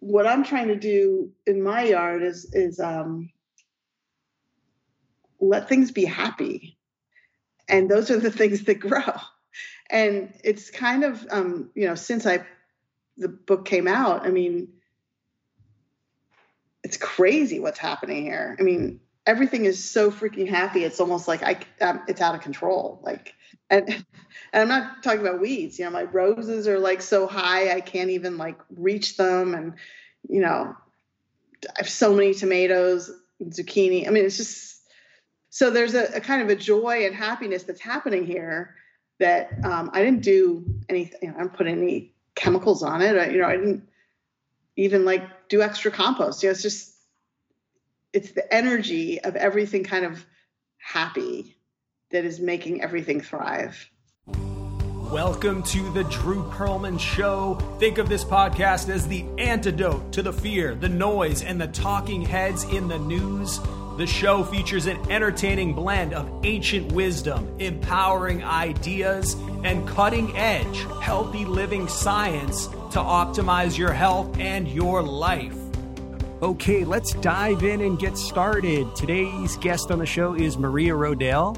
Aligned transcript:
what 0.00 0.26
I'm 0.26 0.44
trying 0.44 0.68
to 0.68 0.76
do 0.76 1.32
in 1.46 1.62
my 1.62 1.84
yard 1.84 2.22
is 2.22 2.50
is 2.52 2.80
um, 2.80 3.30
let 5.40 5.68
things 5.68 5.90
be 5.92 6.04
happy, 6.04 6.78
and 7.68 7.90
those 7.90 8.10
are 8.10 8.18
the 8.20 8.30
things 8.30 8.64
that 8.64 8.80
grow. 8.80 9.12
And 9.88 10.34
it's 10.42 10.70
kind 10.70 11.04
of 11.04 11.26
um, 11.30 11.70
you 11.74 11.86
know 11.86 11.94
since 11.94 12.26
I 12.26 12.44
the 13.16 13.28
book 13.28 13.64
came 13.64 13.88
out, 13.88 14.26
I 14.26 14.30
mean, 14.30 14.68
it's 16.84 16.96
crazy 16.96 17.60
what's 17.60 17.78
happening 17.78 18.24
here. 18.24 18.56
I 18.58 18.62
mean, 18.62 19.00
everything 19.26 19.64
is 19.64 19.82
so 19.82 20.10
freaking 20.10 20.48
happy. 20.48 20.84
It's 20.84 21.00
almost 21.00 21.26
like 21.26 21.42
I 21.42 21.58
um, 21.80 22.02
it's 22.08 22.20
out 22.20 22.34
of 22.34 22.42
control. 22.42 23.00
Like 23.02 23.34
and 23.70 23.88
and 24.52 24.62
I'm 24.62 24.68
not 24.68 25.02
talking 25.02 25.20
about 25.20 25.40
weeds. 25.40 25.78
You 25.78 25.86
know, 25.86 25.90
my 25.90 26.04
roses 26.04 26.68
are 26.68 26.78
like 26.78 27.02
so 27.02 27.26
high 27.26 27.74
I 27.74 27.80
can't 27.80 28.10
even 28.10 28.38
like 28.38 28.58
reach 28.76 29.16
them, 29.16 29.54
and 29.54 29.74
you 30.28 30.40
know, 30.40 30.76
I 31.68 31.78
have 31.78 31.88
so 31.88 32.14
many 32.14 32.34
tomatoes, 32.34 33.10
zucchini. 33.42 34.06
I 34.06 34.10
mean, 34.10 34.24
it's 34.24 34.36
just 34.36 34.82
so 35.50 35.70
there's 35.70 35.94
a, 35.94 36.16
a 36.16 36.20
kind 36.20 36.42
of 36.42 36.48
a 36.48 36.56
joy 36.56 37.06
and 37.06 37.14
happiness 37.14 37.64
that's 37.64 37.80
happening 37.80 38.26
here 38.26 38.74
that 39.18 39.50
um, 39.64 39.90
I 39.92 40.02
didn't 40.02 40.22
do 40.22 40.64
anything. 40.88 41.18
You 41.22 41.28
know, 41.28 41.36
I 41.36 41.42
didn't 41.42 41.54
put 41.54 41.66
any 41.66 42.12
chemicals 42.34 42.82
on 42.82 43.02
it. 43.02 43.16
I, 43.16 43.30
you 43.30 43.38
know, 43.38 43.48
I 43.48 43.56
didn't 43.56 43.88
even 44.76 45.04
like 45.04 45.48
do 45.48 45.62
extra 45.62 45.90
compost. 45.90 46.42
You 46.42 46.48
know, 46.48 46.52
it's 46.52 46.62
just 46.62 46.94
it's 48.12 48.32
the 48.32 48.52
energy 48.54 49.20
of 49.20 49.36
everything 49.36 49.84
kind 49.84 50.04
of 50.04 50.24
happy 50.78 51.55
that 52.10 52.24
is 52.24 52.40
making 52.40 52.82
everything 52.82 53.20
thrive. 53.20 53.90
Welcome 55.10 55.62
to 55.64 55.92
the 55.92 56.04
Drew 56.04 56.42
Perlman 56.50 56.98
Show. 56.98 57.54
Think 57.78 57.98
of 57.98 58.08
this 58.08 58.24
podcast 58.24 58.88
as 58.88 59.06
the 59.06 59.24
antidote 59.38 60.12
to 60.12 60.22
the 60.22 60.32
fear, 60.32 60.74
the 60.74 60.88
noise, 60.88 61.42
and 61.42 61.60
the 61.60 61.68
talking 61.68 62.22
heads 62.22 62.64
in 62.64 62.88
the 62.88 62.98
news. 62.98 63.60
The 63.98 64.06
show 64.06 64.44
features 64.44 64.86
an 64.86 64.98
entertaining 65.10 65.74
blend 65.74 66.12
of 66.12 66.30
ancient 66.44 66.92
wisdom, 66.92 67.48
empowering 67.58 68.44
ideas, 68.44 69.34
and 69.64 69.88
cutting 69.88 70.36
edge, 70.36 70.86
healthy 71.00 71.44
living 71.44 71.88
science 71.88 72.66
to 72.66 72.98
optimize 72.98 73.78
your 73.78 73.92
health 73.92 74.38
and 74.38 74.68
your 74.68 75.02
life. 75.02 75.56
Okay, 76.42 76.84
let's 76.84 77.14
dive 77.14 77.62
in 77.62 77.80
and 77.80 77.98
get 77.98 78.18
started. 78.18 78.94
Today's 78.94 79.56
guest 79.56 79.90
on 79.90 79.98
the 79.98 80.06
show 80.06 80.34
is 80.34 80.58
Maria 80.58 80.92
Rodale. 80.92 81.56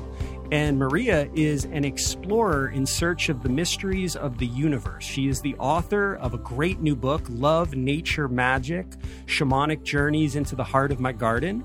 And 0.51 0.79
Maria 0.79 1.29
is 1.35 1.67
an 1.67 1.85
explorer 1.85 2.69
in 2.69 2.87
search 2.87 3.29
of 3.29 3.43
the 3.43 3.51
mysteries 3.51 4.17
of 4.17 4.39
the 4.39 4.47
universe. 4.47 5.05
She 5.05 5.29
is 5.29 5.43
the 5.43 5.55
author 5.57 6.15
of 6.15 6.33
a 6.33 6.39
great 6.39 6.81
new 6.81 6.97
book, 6.97 7.23
Love, 7.29 7.75
Nature, 7.75 8.29
Magic 8.29 8.87
Shamanic 9.27 9.83
Journeys 9.83 10.37
into 10.37 10.57
the 10.57 10.65
Heart 10.65 10.91
of 10.91 11.01
My 11.01 11.13
Garden, 11.13 11.63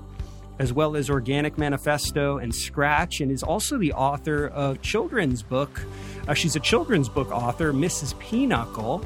as 0.58 0.74
well 0.74 0.96
as 0.96 1.08
Organic 1.08 1.56
Manifesto 1.56 2.36
and 2.36 2.54
Scratch, 2.54 3.22
and 3.22 3.32
is 3.32 3.42
also 3.42 3.78
the 3.78 3.94
author 3.94 4.48
of 4.48 4.82
children's 4.82 5.42
book. 5.42 5.80
Uh, 6.28 6.34
she's 6.34 6.54
a 6.54 6.60
children's 6.60 7.08
book 7.08 7.30
author, 7.30 7.72
Mrs. 7.72 8.18
Pinochle. 8.18 9.02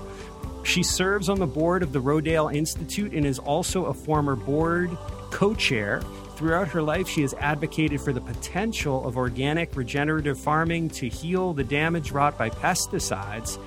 She 0.64 0.82
serves 0.82 1.28
on 1.28 1.38
the 1.38 1.46
board 1.46 1.84
of 1.84 1.92
the 1.92 2.00
Rodale 2.00 2.52
Institute 2.52 3.12
and 3.12 3.24
is 3.24 3.38
also 3.38 3.84
a 3.84 3.94
former 3.94 4.34
board 4.34 4.90
co 5.30 5.54
chair 5.54 6.02
Throughout 6.38 6.68
her 6.68 6.82
life, 6.82 7.08
she 7.08 7.22
has 7.22 7.34
advocated 7.34 8.00
for 8.00 8.12
the 8.12 8.20
potential 8.20 9.04
of 9.08 9.16
organic 9.16 9.74
regenerative 9.74 10.38
farming 10.38 10.90
to 10.90 11.08
heal 11.08 11.52
the 11.52 11.64
damage 11.64 12.12
wrought 12.12 12.38
by 12.38 12.48
pesticides 12.48 13.58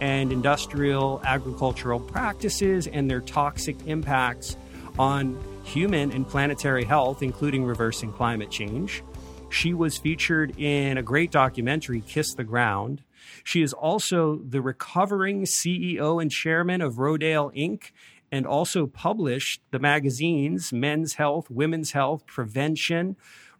and 0.00 0.30
industrial 0.30 1.20
agricultural 1.24 1.98
practices 1.98 2.86
and 2.86 3.10
their 3.10 3.20
toxic 3.20 3.84
impacts 3.84 4.56
on 4.96 5.42
human 5.64 6.12
and 6.12 6.28
planetary 6.28 6.84
health, 6.84 7.20
including 7.20 7.64
reversing 7.64 8.12
climate 8.12 8.52
change. 8.52 9.02
She 9.48 9.74
was 9.74 9.98
featured 9.98 10.56
in 10.56 10.98
a 10.98 11.02
great 11.02 11.32
documentary, 11.32 12.00
Kiss 12.00 12.34
the 12.34 12.44
Ground. 12.44 13.02
She 13.42 13.60
is 13.60 13.72
also 13.72 14.36
the 14.36 14.62
recovering 14.62 15.46
CEO 15.46 16.22
and 16.22 16.30
chairman 16.30 16.80
of 16.80 16.94
Rodale 16.94 17.52
Inc 17.56 17.90
and 18.32 18.46
also 18.46 18.86
published 18.86 19.60
the 19.70 19.78
magazines 19.78 20.72
Men's 20.72 21.14
Health, 21.14 21.50
Women's 21.50 21.92
Health, 21.92 22.26
Prevention, 22.26 23.16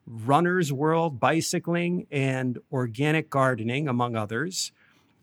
Runner's 0.06 0.72
World, 0.72 1.20
Bicycling, 1.20 2.06
and 2.10 2.58
Organic 2.72 3.30
Gardening, 3.30 3.88
among 3.88 4.16
others. 4.16 4.72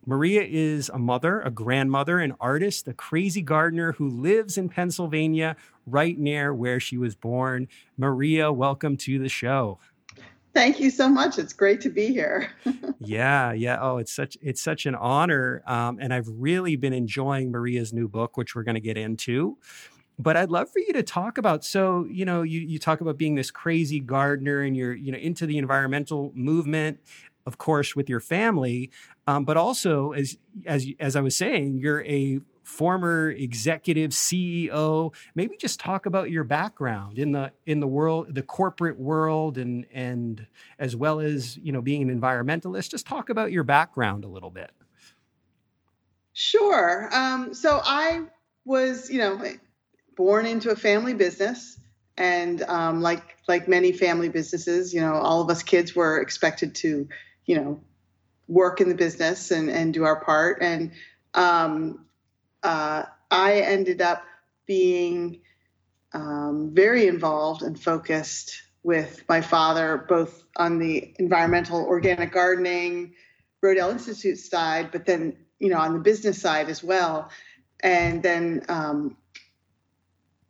Maria 0.06 0.42
is 0.42 0.88
a 0.90 0.98
mother, 0.98 1.42
a 1.42 1.52
grandmother, 1.52 2.20
an 2.20 2.34
artist, 2.40 2.88
a 2.88 2.94
crazy 2.94 3.42
gardener 3.42 3.92
who 3.94 4.08
lives 4.08 4.58
in 4.58 4.70
Pennsylvania, 4.70 5.58
right 5.86 6.18
near 6.18 6.54
where 6.54 6.80
she 6.80 6.98
was 6.98 7.16
born. 7.16 7.68
Maria, 7.98 8.52
welcome 8.52 8.96
to 8.96 9.20
the 9.20 9.28
show. 9.28 9.80
Thank 10.58 10.80
you 10.80 10.90
so 10.90 11.08
much. 11.08 11.38
It's 11.38 11.54
great 11.54 11.82
to 11.82 11.90
be 11.90 12.08
here. 12.08 12.50
yeah, 13.00 13.54
yeah. 13.54 13.78
Oh, 13.80 13.98
it's 13.98 14.12
such 14.12 14.40
it's 14.42 14.60
such 14.60 14.88
an 14.88 14.96
honor, 14.96 15.62
um, 15.68 16.00
and 16.02 16.12
I've 16.12 16.28
really 16.28 16.76
been 16.76 16.94
enjoying 16.94 17.52
Maria's 17.52 17.94
new 17.94 18.08
book, 18.08 18.38
which 18.38 18.56
we're 18.56 18.64
going 18.64 18.74
to 18.74 18.82
get 18.82 18.98
into. 18.98 19.60
But 20.18 20.36
I'd 20.36 20.50
love 20.50 20.72
for 20.72 20.80
you 20.80 20.94
to 20.94 21.04
talk 21.04 21.38
about. 21.38 21.64
So, 21.64 22.08
you 22.10 22.26
know, 22.26 22.42
you 22.42 22.60
you 22.60 22.80
talk 22.80 23.02
about 23.02 23.20
being 23.20 23.36
this 23.36 23.52
crazy 23.52 24.00
gardener, 24.00 24.62
and 24.62 24.76
you're 24.76 24.96
you 24.96 25.12
know 25.12 25.20
into 25.20 25.46
the 25.46 25.60
environmental 25.60 26.32
movement, 26.34 27.02
of 27.46 27.60
course, 27.60 27.96
with 27.96 28.10
your 28.10 28.20
family, 28.20 28.90
um, 29.28 29.46
but 29.46 29.58
also 29.58 30.14
as 30.14 30.40
as 30.66 30.88
as 31.00 31.16
I 31.16 31.22
was 31.22 31.36
saying, 31.36 31.78
you're 31.78 32.04
a 32.04 32.40
former 32.68 33.32
executive 33.32 34.12
CEO. 34.12 35.14
Maybe 35.36 35.56
just 35.56 35.80
talk 35.80 36.06
about 36.06 36.30
your 36.30 36.44
background 36.44 37.18
in 37.18 37.32
the 37.32 37.52
in 37.66 37.80
the 37.80 37.88
world, 37.88 38.36
the 38.36 38.42
corporate 38.44 39.00
world, 39.00 39.58
and 39.58 39.86
and 39.94 40.46
as 40.78 40.96
well 40.96 41.22
as 41.22 41.58
you 41.58 41.72
know 41.72 41.82
being 41.82 42.08
an 42.08 42.22
environmentalist. 42.22 42.90
Just 42.90 43.08
talk 43.08 43.30
about 43.30 43.52
your 43.52 43.64
background 43.64 44.26
a 44.26 44.28
little 44.28 44.50
bit. 44.50 44.72
Sure. 46.34 47.10
Um, 47.12 47.54
so 47.54 47.80
I 47.84 48.24
was, 48.66 49.10
you 49.10 49.20
know, 49.20 49.42
born 50.18 50.46
into 50.46 50.70
a 50.70 50.76
family 50.76 51.14
business, 51.14 51.80
and 52.18 52.62
um, 52.64 53.02
like 53.02 53.38
like 53.48 53.70
many 53.70 53.94
family 53.94 54.28
businesses, 54.28 54.94
you 54.94 55.00
know, 55.00 55.14
all 55.14 55.42
of 55.42 55.50
us 55.50 55.64
kids 55.64 55.96
were 55.96 56.20
expected 56.20 56.76
to, 56.76 57.08
you 57.46 57.56
know, 57.56 57.80
work 58.50 58.82
in 58.82 58.90
the 58.90 58.96
business 58.96 59.52
and 59.52 59.70
and 59.70 59.94
do 59.94 60.04
our 60.04 60.22
part 60.22 60.62
and 60.62 60.92
um, 61.34 62.07
uh, 62.68 63.06
I 63.32 63.62
ended 63.62 64.02
up 64.02 64.26
being 64.66 65.40
um, 66.12 66.72
very 66.74 67.08
involved 67.08 67.62
and 67.62 67.80
focused 67.82 68.62
with 68.84 69.24
my 69.30 69.40
father, 69.40 70.06
both 70.10 70.44
on 70.58 70.78
the 70.78 71.14
environmental 71.18 71.86
organic 71.86 72.34
gardening, 72.34 73.14
Rodale 73.64 73.92
Institute 73.94 74.38
side, 74.38 74.92
but 74.92 75.06
then, 75.06 75.38
you 75.60 75.70
know, 75.70 75.78
on 75.78 75.94
the 75.94 76.00
business 76.00 76.42
side 76.42 76.70
as 76.70 76.84
well. 76.84 77.30
And 77.80 78.22
then 78.22 78.66
um, 78.68 79.16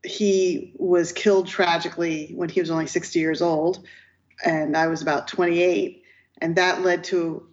he 0.04 0.74
was 0.78 1.12
killed 1.12 1.48
tragically 1.48 2.32
when 2.34 2.50
he 2.50 2.60
was 2.60 2.72
only 2.72 2.88
60 2.88 3.20
years 3.20 3.44
old, 3.44 3.86
and 4.44 4.76
I 4.76 4.88
was 4.88 5.04
about 5.04 5.28
28. 5.28 6.04
And 6.40 6.56
that 6.56 6.82
led 6.82 7.04
to, 7.06 7.48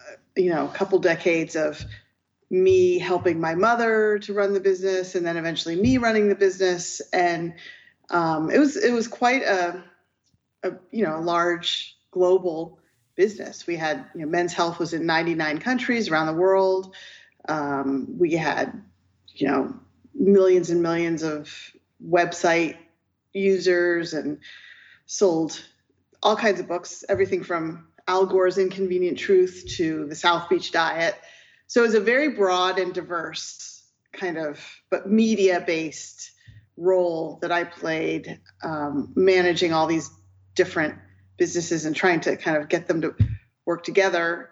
uh, 0.00 0.16
you 0.36 0.50
know, 0.50 0.64
a 0.64 0.72
couple 0.72 0.98
decades 0.98 1.54
of 1.54 1.84
me 2.50 2.98
helping 2.98 3.40
my 3.40 3.54
mother 3.54 4.18
to 4.18 4.34
run 4.34 4.52
the 4.52 4.60
business 4.60 5.14
and 5.14 5.24
then 5.24 5.36
eventually 5.36 5.76
me 5.76 5.98
running 5.98 6.28
the 6.28 6.34
business. 6.34 7.00
And 7.12 7.54
um, 8.10 8.50
it 8.50 8.58
was 8.58 8.76
it 8.76 8.92
was 8.92 9.06
quite 9.06 9.42
a, 9.42 9.84
a 10.64 10.72
you 10.90 11.04
know 11.04 11.16
a 11.16 11.20
large 11.20 11.96
global 12.10 12.80
business. 13.14 13.66
We 13.66 13.76
had 13.76 14.06
you 14.14 14.22
know 14.22 14.26
men's 14.26 14.52
health 14.52 14.78
was 14.78 14.92
in 14.92 15.06
99 15.06 15.58
countries 15.58 16.08
around 16.08 16.26
the 16.26 16.40
world. 16.40 16.94
Um, 17.48 18.18
we 18.18 18.32
had 18.32 18.82
you 19.28 19.46
know 19.46 19.74
millions 20.14 20.70
and 20.70 20.82
millions 20.82 21.22
of 21.22 21.54
website 22.04 22.76
users 23.32 24.12
and 24.12 24.38
sold 25.06 25.62
all 26.22 26.36
kinds 26.36 26.60
of 26.60 26.66
books 26.66 27.04
everything 27.08 27.44
from 27.44 27.86
al 28.08 28.26
gore's 28.26 28.58
inconvenient 28.58 29.18
truth 29.18 29.64
to 29.76 30.06
the 30.06 30.14
south 30.14 30.48
beach 30.48 30.72
diet 30.72 31.14
so 31.70 31.84
it 31.84 31.86
was 31.86 31.94
a 31.94 32.00
very 32.00 32.30
broad 32.30 32.80
and 32.80 32.92
diverse 32.92 33.84
kind 34.12 34.36
of, 34.36 34.58
but 34.90 35.08
media 35.08 35.62
based 35.64 36.32
role 36.76 37.38
that 37.42 37.52
I 37.52 37.62
played, 37.62 38.40
um, 38.64 39.12
managing 39.14 39.72
all 39.72 39.86
these 39.86 40.10
different 40.56 40.96
businesses 41.36 41.84
and 41.84 41.94
trying 41.94 42.18
to 42.22 42.36
kind 42.36 42.56
of 42.56 42.68
get 42.68 42.88
them 42.88 43.02
to 43.02 43.14
work 43.66 43.84
together 43.84 44.50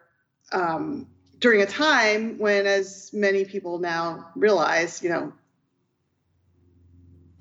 um, 0.52 1.08
during 1.40 1.60
a 1.60 1.66
time 1.66 2.38
when, 2.38 2.68
as 2.68 3.10
many 3.12 3.44
people 3.44 3.80
now 3.80 4.28
realize, 4.36 5.02
you 5.02 5.08
know, 5.08 5.32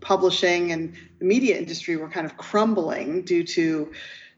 publishing 0.01 0.71
and 0.71 0.95
the 1.19 1.25
media 1.25 1.55
industry 1.55 1.97
were 1.97 2.09
kind 2.09 2.25
of 2.25 2.35
crumbling 2.35 3.21
due 3.21 3.43
to 3.43 3.91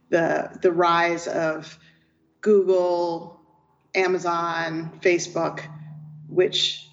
the 0.10 0.60
the 0.62 0.72
rise 0.74 1.28
of 1.28 1.80
Google, 2.42 3.39
Amazon, 3.96 5.00
Facebook, 5.02 5.62
which 6.28 6.88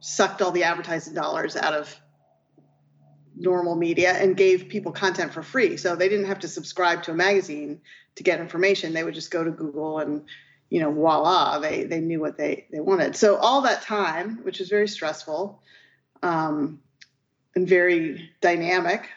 sucked 0.00 0.42
all 0.42 0.50
the 0.50 0.64
advertising 0.64 1.14
dollars 1.14 1.56
out 1.56 1.72
of 1.74 1.94
normal 3.36 3.74
media 3.74 4.12
and 4.12 4.36
gave 4.36 4.68
people 4.68 4.92
content 4.92 5.32
for 5.32 5.42
free. 5.42 5.76
So 5.76 5.96
they 5.96 6.08
didn't 6.08 6.26
have 6.26 6.40
to 6.40 6.48
subscribe 6.48 7.02
to 7.04 7.12
a 7.12 7.14
magazine 7.14 7.80
to 8.16 8.22
get 8.22 8.40
information. 8.40 8.92
They 8.92 9.02
would 9.02 9.14
just 9.14 9.30
go 9.30 9.42
to 9.42 9.50
Google 9.50 9.98
and, 9.98 10.24
you 10.70 10.80
know, 10.80 10.92
voila, 10.92 11.58
they, 11.58 11.84
they 11.84 12.00
knew 12.00 12.20
what 12.20 12.36
they, 12.36 12.66
they 12.70 12.80
wanted. 12.80 13.16
So 13.16 13.36
all 13.36 13.62
that 13.62 13.82
time, 13.82 14.40
which 14.44 14.60
is 14.60 14.68
very 14.68 14.88
stressful 14.88 15.60
um, 16.22 16.80
and 17.56 17.66
very 17.66 18.30
dynamic 18.40 19.08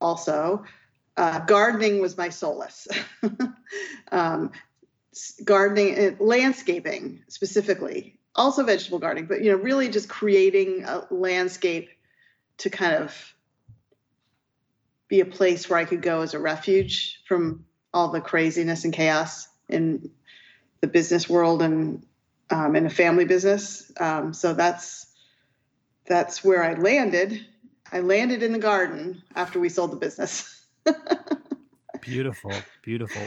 also, 0.00 0.64
uh, 1.16 1.40
gardening 1.40 2.00
was 2.00 2.16
my 2.16 2.30
solace. 2.30 2.88
um, 4.12 4.52
gardening, 5.44 5.94
and 5.96 6.20
landscaping 6.20 7.22
specifically, 7.28 8.18
also 8.34 8.64
vegetable 8.64 8.98
gardening, 8.98 9.26
but 9.26 9.42
you 9.42 9.50
know, 9.50 9.58
really 9.58 9.88
just 9.88 10.08
creating 10.08 10.84
a 10.84 11.06
landscape 11.10 11.90
to 12.58 12.70
kind 12.70 12.94
of 12.94 13.34
be 15.08 15.20
a 15.20 15.26
place 15.26 15.68
where 15.68 15.78
I 15.78 15.84
could 15.84 16.02
go 16.02 16.22
as 16.22 16.34
a 16.34 16.38
refuge 16.38 17.20
from 17.26 17.64
all 17.92 18.08
the 18.08 18.20
craziness 18.20 18.84
and 18.84 18.92
chaos 18.92 19.48
in 19.68 20.10
the 20.80 20.86
business 20.86 21.28
world 21.28 21.62
and 21.62 22.06
um, 22.50 22.76
in 22.76 22.86
a 22.86 22.90
family 22.90 23.24
business. 23.24 23.90
Um, 23.98 24.32
so 24.32 24.54
that's 24.54 25.06
that's 26.06 26.44
where 26.44 26.62
I 26.62 26.74
landed. 26.74 27.44
I 27.92 28.00
landed 28.00 28.42
in 28.42 28.52
the 28.52 28.58
garden 28.58 29.22
after 29.34 29.60
we 29.60 29.68
sold 29.68 29.92
the 29.92 29.96
business. 29.96 30.64
beautiful, 32.00 32.52
beautiful. 32.82 33.22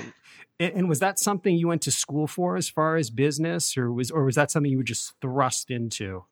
And, 0.63 0.87
was 0.87 0.99
that 0.99 1.19
something 1.19 1.55
you 1.55 1.67
went 1.67 1.81
to 1.83 1.91
school 1.91 2.27
for 2.27 2.55
as 2.55 2.69
far 2.69 2.95
as 2.95 3.09
business, 3.09 3.77
or 3.77 3.91
was 3.91 4.11
or 4.11 4.23
was 4.23 4.35
that 4.35 4.51
something 4.51 4.71
you 4.71 4.77
were 4.77 4.83
just 4.83 5.13
thrust 5.21 5.69
into? 5.71 6.23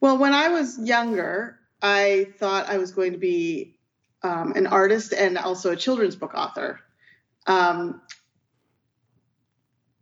Well, 0.00 0.18
when 0.18 0.32
I 0.32 0.48
was 0.48 0.78
younger, 0.78 1.58
I 1.80 2.28
thought 2.38 2.68
I 2.68 2.78
was 2.78 2.90
going 2.90 3.12
to 3.12 3.18
be 3.18 3.76
um, 4.22 4.52
an 4.52 4.66
artist 4.66 5.12
and 5.12 5.38
also 5.38 5.72
a 5.72 5.76
children's 5.76 6.16
book 6.16 6.34
author. 6.34 6.80
Um, 7.46 8.00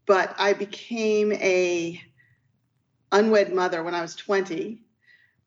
but 0.06 0.34
I 0.38 0.52
became 0.52 1.32
a 1.32 2.00
unwed 3.12 3.52
mother 3.52 3.82
when 3.82 3.94
I 3.94 4.02
was 4.02 4.14
20. 4.16 4.80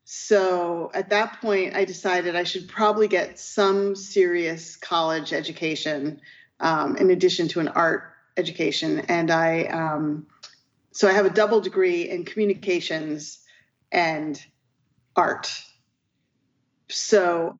So 0.05 0.91
at 0.93 1.09
that 1.09 1.39
point, 1.41 1.75
I 1.75 1.85
decided 1.85 2.35
I 2.35 2.43
should 2.43 2.67
probably 2.67 3.07
get 3.07 3.39
some 3.39 3.95
serious 3.95 4.75
college 4.75 5.33
education 5.33 6.19
um, 6.63 6.95
in 6.95 7.11
addition 7.11 7.47
to 7.49 7.59
an 7.59 7.67
art 7.67 8.13
education. 8.37 9.01
And 9.01 9.29
I, 9.29 9.65
um, 9.65 10.25
so 10.91 11.07
I 11.07 11.11
have 11.11 11.25
a 11.25 11.29
double 11.29 11.61
degree 11.61 12.09
in 12.09 12.25
communications 12.25 13.39
and 13.91 14.43
art. 15.15 15.53
So, 16.89 17.59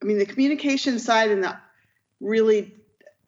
I 0.00 0.04
mean, 0.04 0.18
the 0.18 0.26
communication 0.26 0.98
side 0.98 1.30
and 1.30 1.42
the 1.42 1.56
really, 2.20 2.74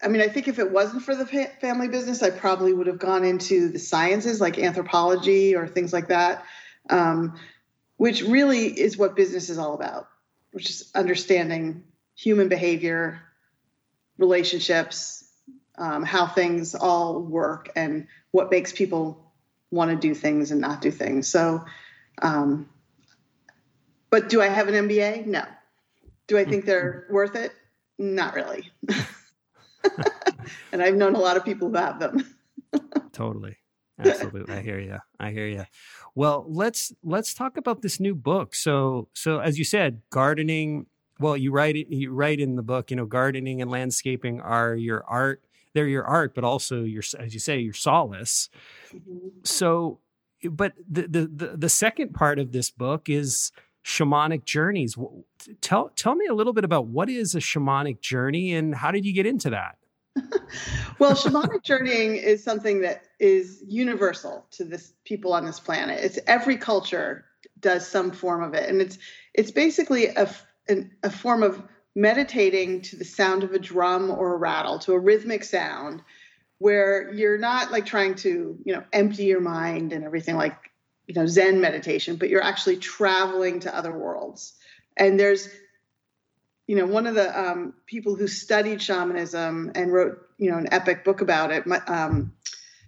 I 0.02 0.08
mean, 0.08 0.20
I 0.20 0.28
think 0.28 0.48
if 0.48 0.58
it 0.58 0.70
wasn't 0.70 1.02
for 1.02 1.16
the 1.16 1.26
family 1.26 1.88
business, 1.88 2.22
I 2.22 2.30
probably 2.30 2.72
would 2.74 2.86
have 2.86 2.98
gone 2.98 3.24
into 3.24 3.70
the 3.70 3.78
sciences 3.78 4.40
like 4.40 4.58
anthropology 4.58 5.56
or 5.56 5.66
things 5.66 5.92
like 5.92 6.08
that, 6.08 6.44
um, 6.90 7.38
which 7.96 8.22
really 8.22 8.66
is 8.66 8.98
what 8.98 9.16
business 9.16 9.48
is 9.48 9.56
all 9.56 9.74
about, 9.74 10.08
which 10.52 10.68
is 10.68 10.90
understanding 10.94 11.84
human 12.14 12.48
behavior, 12.48 13.22
relationships, 14.18 15.24
um, 15.78 16.02
how 16.02 16.26
things 16.26 16.74
all 16.74 17.20
work, 17.20 17.70
and 17.76 18.06
what 18.30 18.50
makes 18.50 18.72
people 18.72 19.32
want 19.70 19.90
to 19.90 19.96
do 19.96 20.14
things 20.14 20.50
and 20.50 20.60
not 20.60 20.80
do 20.80 20.90
things. 20.90 21.28
So, 21.28 21.64
um, 22.22 22.68
but 24.10 24.28
do 24.28 24.40
I 24.40 24.48
have 24.48 24.68
an 24.68 24.88
MBA? 24.88 25.26
No. 25.26 25.44
Do 26.26 26.38
I 26.38 26.44
think 26.44 26.64
they're 26.64 27.06
worth 27.10 27.36
it? 27.36 27.52
Not 27.98 28.34
really. 28.34 28.70
and 30.72 30.82
I've 30.82 30.94
known 30.94 31.14
a 31.14 31.18
lot 31.18 31.36
of 31.36 31.44
people 31.44 31.68
who 31.68 31.76
have 31.76 31.98
them. 31.98 32.34
totally. 33.12 33.56
Absolutely. 33.98 34.54
I 34.54 34.60
hear 34.60 34.78
you. 34.78 34.98
I 35.18 35.30
hear 35.30 35.46
you. 35.46 35.64
Well, 36.14 36.44
let's 36.48 36.92
let's 37.02 37.32
talk 37.32 37.56
about 37.56 37.80
this 37.80 37.98
new 37.98 38.14
book. 38.14 38.54
So 38.54 39.08
so 39.14 39.38
as 39.38 39.58
you 39.58 39.64
said, 39.64 40.02
gardening 40.10 40.86
well, 41.18 41.36
you 41.36 41.50
write 41.50 41.76
it, 41.76 41.88
you 41.88 42.12
write 42.12 42.40
in 42.40 42.56
the 42.56 42.62
book, 42.62 42.90
you 42.90 42.96
know, 42.96 43.06
gardening 43.06 43.62
and 43.62 43.70
landscaping 43.70 44.40
are 44.40 44.74
your 44.74 45.04
art. 45.04 45.42
They're 45.72 45.88
your 45.88 46.04
art, 46.04 46.34
but 46.34 46.44
also 46.44 46.82
your, 46.82 47.02
as 47.18 47.34
you 47.34 47.40
say, 47.40 47.58
your 47.58 47.74
solace. 47.74 48.48
Mm-hmm. 48.94 49.28
So, 49.44 49.98
but 50.42 50.72
the, 50.88 51.02
the, 51.02 51.26
the 51.26 51.56
the 51.56 51.68
second 51.68 52.14
part 52.14 52.38
of 52.38 52.52
this 52.52 52.70
book 52.70 53.08
is 53.08 53.52
shamanic 53.84 54.44
journeys. 54.44 54.96
Tell 55.60 55.90
tell 55.96 56.14
me 56.14 56.26
a 56.26 56.34
little 56.34 56.52
bit 56.52 56.64
about 56.64 56.86
what 56.86 57.08
is 57.08 57.34
a 57.34 57.38
shamanic 57.38 58.00
journey 58.00 58.54
and 58.54 58.74
how 58.74 58.90
did 58.90 59.04
you 59.04 59.12
get 59.12 59.26
into 59.26 59.50
that? 59.50 59.76
well, 60.98 61.12
shamanic 61.12 61.62
journeying 61.62 62.16
is 62.16 62.42
something 62.42 62.80
that 62.80 63.04
is 63.20 63.62
universal 63.66 64.46
to 64.52 64.64
this 64.64 64.92
people 65.04 65.32
on 65.32 65.44
this 65.44 65.60
planet. 65.60 66.02
It's 66.02 66.18
every 66.26 66.56
culture 66.56 67.26
does 67.60 67.86
some 67.86 68.10
form 68.10 68.42
of 68.42 68.54
it, 68.54 68.68
and 68.68 68.80
it's 68.80 68.98
it's 69.34 69.50
basically 69.50 70.06
a 70.06 70.28
an, 70.68 70.92
a 71.02 71.10
form 71.10 71.42
of 71.42 71.62
meditating 71.94 72.82
to 72.82 72.96
the 72.96 73.04
sound 73.04 73.42
of 73.42 73.52
a 73.52 73.58
drum 73.58 74.10
or 74.10 74.34
a 74.34 74.36
rattle, 74.36 74.78
to 74.80 74.92
a 74.92 74.98
rhythmic 74.98 75.42
sound, 75.44 76.02
where 76.58 77.12
you're 77.12 77.38
not 77.38 77.70
like 77.70 77.86
trying 77.86 78.14
to, 78.14 78.58
you 78.64 78.74
know, 78.74 78.84
empty 78.92 79.24
your 79.24 79.40
mind 79.40 79.92
and 79.92 80.04
everything 80.04 80.36
like, 80.36 80.56
you 81.06 81.14
know, 81.14 81.26
Zen 81.26 81.60
meditation, 81.60 82.16
but 82.16 82.28
you're 82.28 82.42
actually 82.42 82.76
traveling 82.76 83.60
to 83.60 83.74
other 83.74 83.92
worlds. 83.92 84.52
And 84.96 85.18
there's, 85.18 85.48
you 86.66 86.76
know, 86.76 86.86
one 86.86 87.06
of 87.06 87.14
the 87.14 87.38
um, 87.38 87.74
people 87.86 88.16
who 88.16 88.26
studied 88.26 88.82
shamanism 88.82 89.72
and 89.74 89.92
wrote, 89.92 90.26
you 90.38 90.50
know, 90.50 90.58
an 90.58 90.72
epic 90.72 91.04
book 91.04 91.20
about 91.20 91.50
it. 91.52 91.64
Um, 91.88 92.32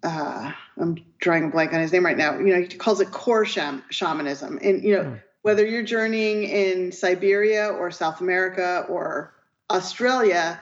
uh, 0.03 0.53
I'm 0.77 0.97
drawing 1.19 1.45
a 1.45 1.49
blank 1.49 1.73
on 1.73 1.81
his 1.81 1.93
name 1.93 2.05
right 2.05 2.17
now. 2.17 2.39
You 2.39 2.55
know, 2.55 2.61
he 2.61 2.69
calls 2.69 3.01
it 3.01 3.11
core 3.11 3.45
shamanism, 3.45 4.59
and 4.63 4.83
you 4.83 4.97
know, 4.97 5.05
mm 5.05 5.21
whether 5.43 5.65
you're 5.65 5.83
journeying 5.83 6.45
in 6.45 6.93
Siberia 6.93 7.69
or 7.69 7.91
South 7.91 8.21
America 8.21 8.85
or 8.89 9.35
Australia, 9.71 10.61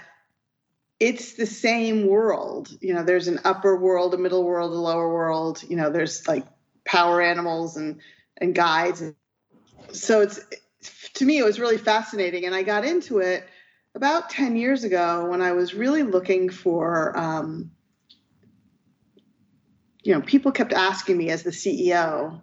it's 1.01 1.35
the 1.35 1.47
same 1.47 2.07
world. 2.07 2.77
You 2.81 2.95
know, 2.95 3.03
there's 3.03 3.29
an 3.29 3.41
upper 3.45 3.77
world, 3.77 4.15
a 4.15 4.19
middle 4.19 4.45
world, 4.45 4.73
a 4.73 4.77
lower 4.77 5.13
world. 5.13 5.63
You 5.69 5.77
know, 5.77 5.91
there's 5.91 6.27
like 6.27 6.47
power 6.85 7.21
animals 7.21 7.77
and 7.77 8.01
and 8.39 8.55
guides. 8.55 9.03
So 9.93 10.21
it's 10.21 10.41
to 11.15 11.25
me, 11.25 11.39
it 11.39 11.45
was 11.45 11.59
really 11.59 11.79
fascinating, 11.79 12.45
and 12.45 12.55
I 12.55 12.63
got 12.63 12.85
into 12.85 13.19
it 13.19 13.47
about 13.95 14.29
10 14.29 14.57
years 14.57 14.85
ago 14.85 15.27
when 15.31 15.41
I 15.41 15.53
was 15.53 15.75
really 15.75 16.03
looking 16.03 16.51
for. 16.51 17.17
Um, 17.19 17.71
you 20.03 20.15
know, 20.15 20.21
people 20.21 20.53
kept 20.53 20.73
asking 20.73 21.19
me 21.19 21.31
as 21.31 21.43
the 21.43 21.51
CEO, 21.51 22.41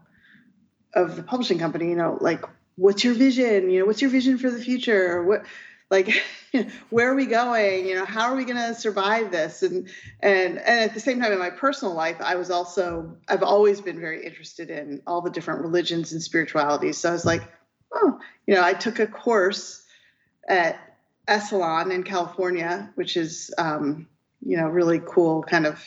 of 0.94 1.16
the 1.16 1.24
publishing 1.24 1.60
company, 1.60 1.90
you 1.90 1.96
know, 1.96 2.18
like, 2.22 2.44
what's 2.76 3.04
your 3.04 3.14
vision? 3.14 3.70
You 3.70 3.80
know, 3.80 3.86
what's 3.86 4.02
your 4.02 4.12
vision 4.12 4.38
for 4.38 4.50
the 4.50 4.60
future? 4.60 5.24
What, 5.24 5.46
like, 5.90 6.24
where 6.90 7.12
are 7.12 7.16
we 7.16 7.26
going? 7.26 7.88
You 7.88 7.96
know, 7.96 8.06
how 8.06 8.32
are 8.32 8.36
we 8.36 8.46
going 8.46 8.58
to 8.58 8.74
survive 8.76 9.32
this? 9.32 9.64
And 9.64 9.90
and 10.20 10.58
and 10.58 10.80
at 10.82 10.94
the 10.94 11.00
same 11.00 11.20
time, 11.20 11.32
in 11.32 11.40
my 11.40 11.50
personal 11.50 11.94
life, 11.94 12.18
I 12.20 12.36
was 12.36 12.52
also 12.52 13.18
I've 13.28 13.44
always 13.44 13.82
been 13.82 14.00
very 14.00 14.26
interested 14.26 14.70
in 14.70 15.02
all 15.08 15.22
the 15.22 15.30
different 15.30 15.62
religions 15.62 16.12
and 16.12 16.22
spiritualities. 16.22 16.98
So 16.98 17.10
I 17.10 17.14
was 17.14 17.26
like, 17.26 17.44
oh, 17.94 18.20
you 18.48 18.56
know, 18.56 18.64
I 18.64 18.74
took 18.74 19.00
a 19.00 19.08
course 19.08 19.84
at 20.48 20.80
Esalen 21.28 21.92
in 21.92 22.04
California, 22.04 22.92
which 22.96 23.16
is 23.18 23.54
um, 23.58 24.08
you 24.46 24.58
know 24.58 24.68
really 24.68 25.02
cool 25.06 25.44
kind 25.44 25.66
of 25.66 25.82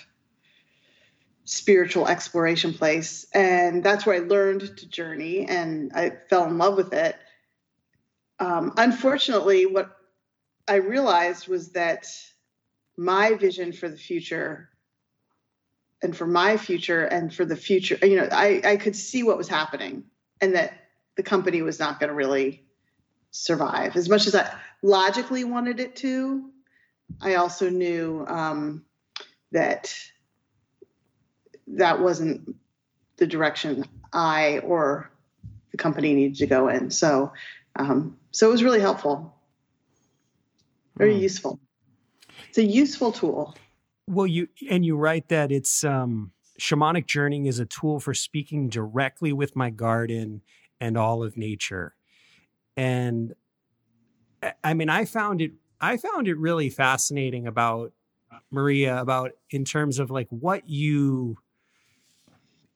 spiritual 1.47 2.09
exploration 2.09 2.75
place. 2.75 3.25
And 3.33 3.83
that's 3.83 4.05
where 4.05 4.17
I 4.17 4.27
learned 4.27 4.77
to 4.77 4.89
journey 4.89 5.47
and 5.49 5.93
I 5.95 6.11
fell 6.29 6.45
in 6.45 6.59
love 6.59 6.77
with 6.77 6.93
it. 6.93 7.17
Um, 8.39 8.75
unfortunately, 8.77 9.65
what 9.65 9.97
I 10.69 10.77
realized 10.77 11.49
was 11.49 11.71
that 11.71 12.07
my 12.97 13.35
vision 13.35 13.73
for 13.73 13.89
the 13.89 13.97
future 13.97 14.69
and 16.03 16.15
for 16.15 16.27
my 16.27 16.57
future 16.57 17.05
and 17.05 17.33
for 17.33 17.45
the 17.45 17.57
future, 17.57 17.97
you 18.03 18.17
know, 18.17 18.29
I, 18.31 18.61
I 18.65 18.77
could 18.77 18.97
see 18.97 19.23
what 19.23 19.39
was 19.39 19.49
happening 19.49 20.05
and 20.41 20.57
that 20.57 20.75
the 21.17 21.23
company 21.23 21.63
was 21.63 21.79
not 21.79 22.01
going 22.01 22.09
to 22.09 22.15
really 22.15 22.65
survive 23.31 23.97
as 23.97 24.09
much 24.09 24.27
as 24.27 24.35
I 24.35 24.53
logically 24.83 25.45
wanted 25.45 25.79
it 25.79 25.95
to. 25.97 26.51
I 27.21 27.37
also 27.37 27.71
knew 27.71 28.25
um, 28.27 28.85
that 29.53 29.95
that 31.69 32.01
wasn't 32.01 32.57
the 33.17 33.27
direction 33.27 33.85
I 34.13 34.59
or 34.59 35.11
the 35.71 35.77
company 35.77 36.15
needed 36.15 36.39
to 36.39 36.47
go 36.47 36.69
in. 36.69 36.91
So, 36.91 37.33
um, 37.77 38.17
so 38.31 38.49
it 38.49 38.53
was 38.53 38.63
really 38.63 38.81
helpful, 38.81 39.35
very 40.97 41.15
mm. 41.15 41.21
useful. 41.21 41.61
It's 42.49 42.59
a 42.59 42.65
useful 42.65 43.13
tool. 43.13 43.57
Well, 44.07 44.27
you 44.27 44.49
and 44.71 44.85
you 44.85 44.97
write 44.97 45.29
that 45.29 45.51
it's 45.51 45.83
um, 45.83 46.33
shamanic 46.61 47.07
journeying 47.07 47.47
is 47.47 47.59
a 47.59 47.67
tool 47.67 48.01
for 48.01 48.15
speaking 48.15 48.69
directly 48.69 49.33
with 49.33 49.57
my 49.57 49.71
garden 49.71 50.43
and 50.81 50.97
all 50.97 51.23
of 51.23 51.37
nature. 51.37 51.95
and 52.77 53.35
I 54.63 54.75
mean, 54.75 54.89
I 54.89 55.05
found 55.05 55.41
it 55.41 55.53
I 55.81 55.97
found 55.97 56.29
it 56.29 56.39
really 56.39 56.71
fascinating 56.71 57.47
about 57.47 57.93
Maria 58.51 59.01
about 59.01 59.33
in 59.51 59.65
terms 59.65 59.99
of 59.99 60.11
like 60.11 60.29
what 60.31 60.69
you 60.69 61.39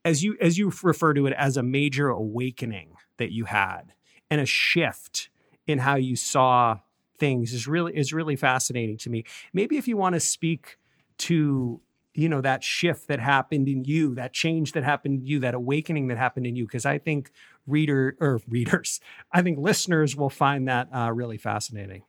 as 0.05 0.23
you 0.23 0.37
as 0.41 0.59
you 0.59 0.73
refer 0.83 1.15
to 1.15 1.27
it 1.27 1.35
as 1.35 1.57
a 1.57 1.63
major 1.63 2.09
awakening 2.09 2.95
that 3.19 3.33
you 3.33 3.45
had 3.45 3.93
and 4.31 4.41
a 4.41 4.47
shift 4.47 5.29
in 5.67 5.79
how 5.79 5.97
you 5.97 6.17
saw 6.17 6.79
things 7.19 7.53
is 7.53 7.69
really 7.69 7.97
is 7.97 8.13
really 8.13 8.37
fascinating 8.37 8.97
to 8.99 9.11
me. 9.11 9.25
Maybe 9.53 9.77
if 9.77 9.87
you 9.87 9.97
want 9.97 10.15
to 10.15 10.21
speak 10.21 10.79
to 11.19 11.81
you 12.15 12.29
know 12.29 12.41
that 12.41 12.65
shift 12.65 13.09
that 13.09 13.21
happened 13.21 13.69
in 13.69 13.85
you, 13.85 14.15
that 14.17 14.33
change 14.33 14.73
that 14.73 14.83
happened 14.83 15.21
in 15.21 15.27
you, 15.27 15.39
that 15.41 15.55
awakening 15.55 16.09
that 16.09 16.19
happened 16.19 16.47
in 16.47 16.57
you, 16.57 16.67
because 16.67 16.87
I 16.87 16.99
think 16.99 17.31
reader 17.67 18.17
or 18.21 18.41
readers, 18.49 19.01
I 19.33 19.43
think 19.43 19.59
listeners 19.59 20.17
will 20.17 20.31
find 20.31 20.67
that 20.69 20.89
uh, 20.93 21.13
really 21.13 21.39
fascinating. 21.39 22.03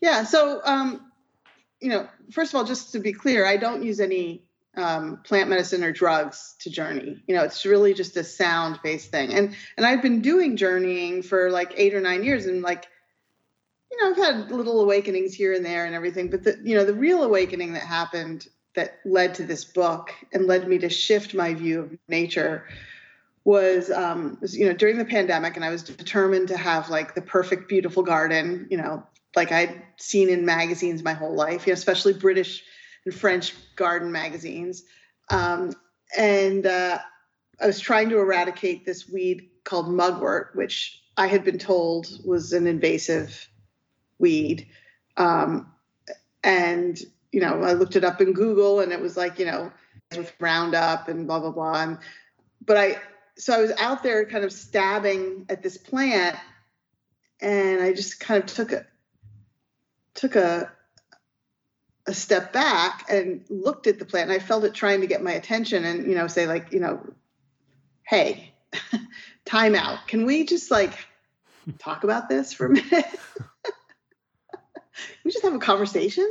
Yeah. 0.00 0.24
So, 0.24 0.60
um, 0.64 1.12
you 1.80 1.90
know, 1.90 2.08
first 2.32 2.52
of 2.52 2.58
all, 2.58 2.64
just 2.64 2.92
to 2.92 2.98
be 2.98 3.12
clear, 3.12 3.46
I 3.46 3.56
don't 3.56 3.82
use 3.82 4.00
any 4.00 4.42
um, 4.76 5.18
plant 5.24 5.48
medicine 5.48 5.82
or 5.82 5.92
drugs 5.92 6.54
to 6.60 6.70
journey. 6.70 7.22
You 7.26 7.34
know, 7.34 7.42
it's 7.42 7.64
really 7.66 7.94
just 7.94 8.16
a 8.16 8.24
sound 8.24 8.78
based 8.82 9.10
thing. 9.10 9.32
And 9.32 9.54
and 9.76 9.86
I've 9.86 10.02
been 10.02 10.22
doing 10.22 10.56
journeying 10.56 11.22
for 11.22 11.50
like 11.50 11.72
eight 11.76 11.94
or 11.94 12.00
nine 12.00 12.22
years, 12.22 12.46
and 12.46 12.62
like, 12.62 12.86
you 13.90 14.00
know, 14.00 14.10
I've 14.10 14.16
had 14.16 14.50
little 14.50 14.80
awakenings 14.80 15.34
here 15.34 15.52
and 15.52 15.64
there 15.64 15.86
and 15.86 15.94
everything. 15.94 16.30
But 16.30 16.44
the 16.44 16.58
you 16.62 16.76
know 16.76 16.84
the 16.84 16.94
real 16.94 17.22
awakening 17.22 17.72
that 17.74 17.82
happened 17.82 18.46
that 18.74 19.00
led 19.04 19.34
to 19.34 19.44
this 19.44 19.64
book 19.64 20.12
and 20.32 20.46
led 20.46 20.68
me 20.68 20.78
to 20.78 20.88
shift 20.88 21.34
my 21.34 21.54
view 21.54 21.80
of 21.80 21.98
nature 22.08 22.66
was 23.44 23.90
um 23.90 24.38
was, 24.40 24.56
you 24.56 24.66
know 24.66 24.72
during 24.72 24.98
the 24.98 25.04
pandemic 25.04 25.56
and 25.56 25.64
i 25.64 25.70
was 25.70 25.82
determined 25.82 26.48
to 26.48 26.56
have 26.56 26.90
like 26.90 27.14
the 27.14 27.22
perfect 27.22 27.68
beautiful 27.68 28.02
garden 28.02 28.66
you 28.70 28.76
know 28.76 29.02
like 29.34 29.50
i'd 29.50 29.82
seen 29.96 30.28
in 30.28 30.44
magazines 30.44 31.02
my 31.02 31.14
whole 31.14 31.34
life 31.34 31.66
you 31.66 31.72
know, 31.72 31.74
especially 31.74 32.12
british 32.12 32.62
and 33.04 33.14
French 33.14 33.54
garden 33.76 34.12
magazines. 34.12 34.84
Um, 35.30 35.72
and 36.16 36.66
uh, 36.66 36.98
I 37.60 37.66
was 37.66 37.80
trying 37.80 38.08
to 38.10 38.18
eradicate 38.18 38.84
this 38.84 39.08
weed 39.08 39.48
called 39.64 39.88
mugwort, 39.88 40.50
which 40.54 41.02
I 41.16 41.26
had 41.26 41.44
been 41.44 41.58
told 41.58 42.08
was 42.24 42.52
an 42.52 42.66
invasive 42.66 43.48
weed. 44.18 44.66
Um, 45.16 45.72
and, 46.42 47.00
you 47.32 47.40
know, 47.40 47.62
I 47.62 47.72
looked 47.72 47.96
it 47.96 48.04
up 48.04 48.20
in 48.20 48.32
Google 48.32 48.80
and 48.80 48.92
it 48.92 49.00
was 49.00 49.16
like, 49.16 49.38
you 49.38 49.44
know, 49.44 49.72
with 50.16 50.32
Roundup 50.40 51.08
and 51.08 51.26
blah, 51.26 51.40
blah, 51.40 51.50
blah. 51.50 51.82
And, 51.82 51.98
but 52.64 52.76
I, 52.76 52.96
so 53.36 53.54
I 53.54 53.60
was 53.60 53.72
out 53.72 54.02
there 54.02 54.24
kind 54.24 54.44
of 54.44 54.52
stabbing 54.52 55.46
at 55.48 55.62
this 55.62 55.76
plant 55.76 56.36
and 57.40 57.82
I 57.82 57.92
just 57.92 58.20
kind 58.20 58.42
of 58.42 58.48
took 58.50 58.72
a, 58.72 58.86
took 60.14 60.36
a, 60.36 60.72
a 62.10 62.14
step 62.14 62.52
back 62.52 63.06
and 63.08 63.44
looked 63.48 63.86
at 63.86 64.00
the 64.00 64.04
plant 64.04 64.30
and 64.30 64.40
I 64.40 64.44
felt 64.44 64.64
it 64.64 64.74
trying 64.74 65.00
to 65.00 65.06
get 65.06 65.22
my 65.22 65.30
attention 65.32 65.84
and 65.84 66.06
you 66.06 66.16
know 66.16 66.26
say 66.26 66.46
like 66.46 66.72
you 66.72 66.80
know 66.80 67.00
hey 68.02 68.52
time 69.44 69.74
out. 69.76 70.06
Can 70.08 70.26
we 70.26 70.44
just 70.44 70.70
like 70.70 70.92
talk 71.78 72.02
about 72.02 72.28
this 72.28 72.52
for 72.52 72.66
a 72.66 72.70
minute? 72.70 73.04
We 75.24 75.30
just 75.30 75.44
have 75.44 75.54
a 75.54 75.58
conversation? 75.58 76.30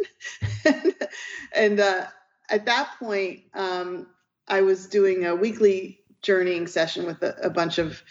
And 1.53 1.79
uh, 1.79 2.05
at 2.50 2.65
that 2.67 2.91
point 3.00 3.39
um, 3.55 4.07
I 4.48 4.62
was 4.62 4.86
doing 4.86 5.25
a 5.25 5.36
weekly 5.36 6.01
journeying 6.21 6.67
session 6.67 7.07
with 7.07 7.24
a, 7.24 7.36
a 7.41 7.50
bunch 7.50 7.79
of 7.79 8.03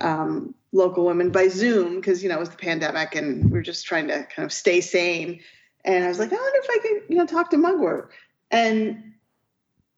um, 0.00 0.54
local 0.72 1.04
women 1.04 1.30
by 1.30 1.48
Zoom 1.48 1.96
because 1.96 2.22
you 2.22 2.30
know 2.30 2.36
it 2.36 2.40
was 2.40 2.50
the 2.50 2.56
pandemic 2.56 3.14
and 3.14 3.50
we 3.50 3.58
are 3.58 3.62
just 3.62 3.84
trying 3.86 4.08
to 4.08 4.26
kind 4.34 4.46
of 4.46 4.52
stay 4.52 4.80
sane 4.80 5.40
and 5.86 6.04
I 6.04 6.08
was 6.08 6.18
like, 6.18 6.32
I 6.32 6.36
wonder 6.36 6.58
if 6.62 6.70
I 6.70 6.78
could, 6.82 7.02
you 7.08 7.16
know, 7.16 7.26
talk 7.26 7.50
to 7.50 7.56
Mugwort. 7.56 8.10
And 8.50 9.14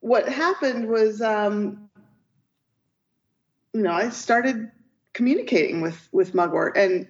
what 0.01 0.29
happened 0.29 0.89
was, 0.89 1.21
um, 1.23 1.89
you 3.73 3.83
know, 3.83 3.93
I 3.93 4.11
started 4.11 4.71
communicating 5.15 5.81
with 5.81 6.09
with 6.13 6.35
Mugwort, 6.35 6.77
and 6.77 7.09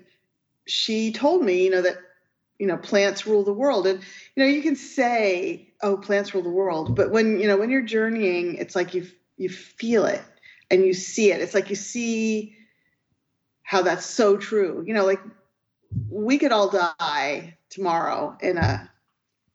she 0.66 1.12
told 1.12 1.42
me, 1.42 1.64
you 1.64 1.70
know, 1.70 1.82
that 1.82 1.99
you 2.58 2.66
know 2.66 2.76
plants 2.76 3.26
rule 3.26 3.44
the 3.44 3.52
world, 3.52 3.87
and 3.87 4.00
you 4.35 4.44
know, 4.44 4.49
you 4.49 4.62
can 4.62 4.76
say, 4.76 5.73
oh, 5.82 5.97
plants 5.97 6.32
rule 6.32 6.42
the 6.42 6.50
world, 6.50 6.94
but 6.94 7.11
when 7.11 7.40
you 7.40 7.49
know 7.49 7.56
when 7.56 7.70
you're 7.70 7.82
journeying, 7.82 8.54
it's 8.56 8.76
like 8.76 8.94
you 8.94 9.06
you 9.37 9.49
feel 9.49 10.04
it 10.04 10.23
and 10.70 10.85
you 10.85 10.94
see 10.94 11.32
it. 11.32 11.40
It's 11.40 11.54
like 11.54 11.70
you 11.70 11.76
see 11.76 12.54
how 13.62 13.82
that's 13.82 14.06
so 14.06 14.37
true. 14.37 14.85
You 14.87 14.94
know, 14.94 15.04
like 15.04 15.20
we 16.11 16.38
could 16.38 16.52
all 16.52 16.71
die 16.71 17.57
tomorrow 17.71 18.37
in 18.40 18.59
a 18.59 18.90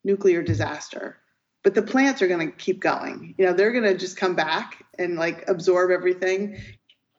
nuclear 0.04 0.44
disaster 0.44 1.18
but 1.64 1.74
the 1.74 1.82
plants 1.82 2.22
are 2.22 2.28
going 2.28 2.46
to 2.46 2.56
keep 2.56 2.82
going. 2.82 3.34
You 3.38 3.46
know 3.46 3.54
they're 3.54 3.72
going 3.72 3.86
to 3.86 3.98
just 3.98 4.18
come 4.18 4.36
back 4.36 4.86
and 5.00 5.16
like 5.16 5.48
absorb 5.48 5.90
everything. 5.92 6.62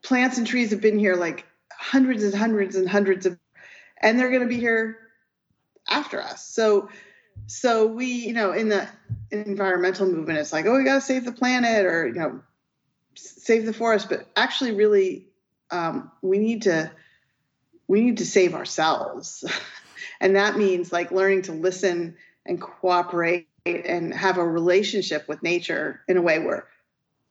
Plants 0.02 0.38
and 0.38 0.46
trees 0.46 0.70
have 0.70 0.82
been 0.82 0.98
here 0.98 1.16
like 1.16 1.46
hundreds 1.72 2.22
and 2.22 2.34
hundreds 2.34 2.76
and 2.76 2.88
hundreds 2.88 3.26
of 3.26 3.38
and 4.00 4.18
they're 4.18 4.30
going 4.30 4.42
to 4.42 4.48
be 4.48 4.60
here 4.60 4.98
after 5.88 6.22
us. 6.22 6.46
So 6.46 6.90
so 7.46 7.86
we 7.86 8.06
you 8.06 8.34
know 8.34 8.52
in 8.52 8.68
the 8.68 8.86
environmental 9.30 10.06
movement 10.06 10.38
it's 10.38 10.52
like 10.52 10.66
oh 10.66 10.76
we 10.76 10.84
got 10.84 10.94
to 10.94 11.00
save 11.00 11.24
the 11.24 11.32
planet 11.32 11.84
or 11.86 12.06
you 12.06 12.14
know 12.14 12.40
save 13.14 13.66
the 13.66 13.72
forest 13.72 14.08
but 14.08 14.28
actually 14.36 14.72
really 14.72 15.26
um, 15.70 16.12
we 16.22 16.38
need 16.38 16.62
to 16.62 16.90
we 17.88 18.00
need 18.00 18.18
to 18.18 18.26
save 18.26 18.54
ourselves. 18.54 19.44
and 20.20 20.36
that 20.36 20.56
means 20.56 20.92
like 20.92 21.10
learning 21.10 21.42
to 21.42 21.52
listen 21.52 22.16
and 22.46 22.60
cooperate 22.60 23.48
and 23.66 24.12
have 24.12 24.38
a 24.38 24.46
relationship 24.46 25.26
with 25.28 25.42
nature 25.42 26.02
in 26.06 26.16
a 26.16 26.22
way 26.22 26.38
where 26.38 26.66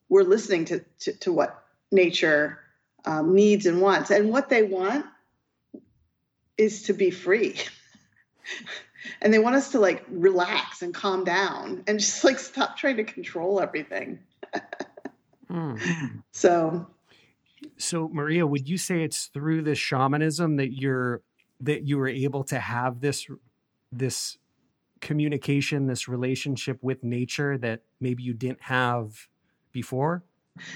we're 0.09 0.23
listening 0.23 0.65
to, 0.65 0.83
to, 0.99 1.13
to 1.13 1.31
what 1.31 1.63
nature 1.91 2.59
um, 3.05 3.35
needs 3.35 3.65
and 3.65 3.81
wants. 3.81 4.09
And 4.09 4.29
what 4.29 4.49
they 4.49 4.63
want 4.63 5.05
is 6.57 6.83
to 6.83 6.93
be 6.93 7.11
free. 7.11 7.59
and 9.21 9.33
they 9.33 9.39
want 9.39 9.55
us 9.55 9.71
to 9.71 9.79
like 9.79 10.03
relax 10.09 10.81
and 10.81 10.93
calm 10.93 11.23
down 11.23 11.83
and 11.87 11.99
just 11.99 12.23
like 12.23 12.39
stop 12.39 12.77
trying 12.77 12.97
to 12.97 13.03
control 13.03 13.59
everything. 13.59 14.19
mm. 15.49 16.23
So 16.31 16.87
so 17.77 18.09
Maria, 18.09 18.45
would 18.45 18.67
you 18.67 18.77
say 18.77 19.03
it's 19.03 19.27
through 19.27 19.63
this 19.63 19.77
shamanism 19.77 20.57
that 20.57 20.73
you're 20.73 21.21
that 21.61 21.87
you 21.87 21.97
were 21.97 22.07
able 22.07 22.43
to 22.45 22.59
have 22.59 22.99
this 22.99 23.27
this 23.91 24.37
communication, 25.01 25.87
this 25.87 26.07
relationship 26.07 26.79
with 26.81 27.03
nature 27.03 27.57
that 27.57 27.81
maybe 27.99 28.23
you 28.23 28.33
didn't 28.33 28.61
have 28.61 29.27
before? 29.71 30.23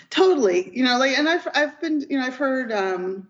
Totally. 0.10 0.75
You 0.75 0.84
know, 0.84 0.98
like 0.98 1.17
and 1.17 1.27
I've 1.29 1.48
I've 1.53 1.79
been, 1.82 2.06
you 2.10 2.17
know, 2.20 2.25
I've 2.25 2.38
heard 2.38 2.72
um 2.72 3.27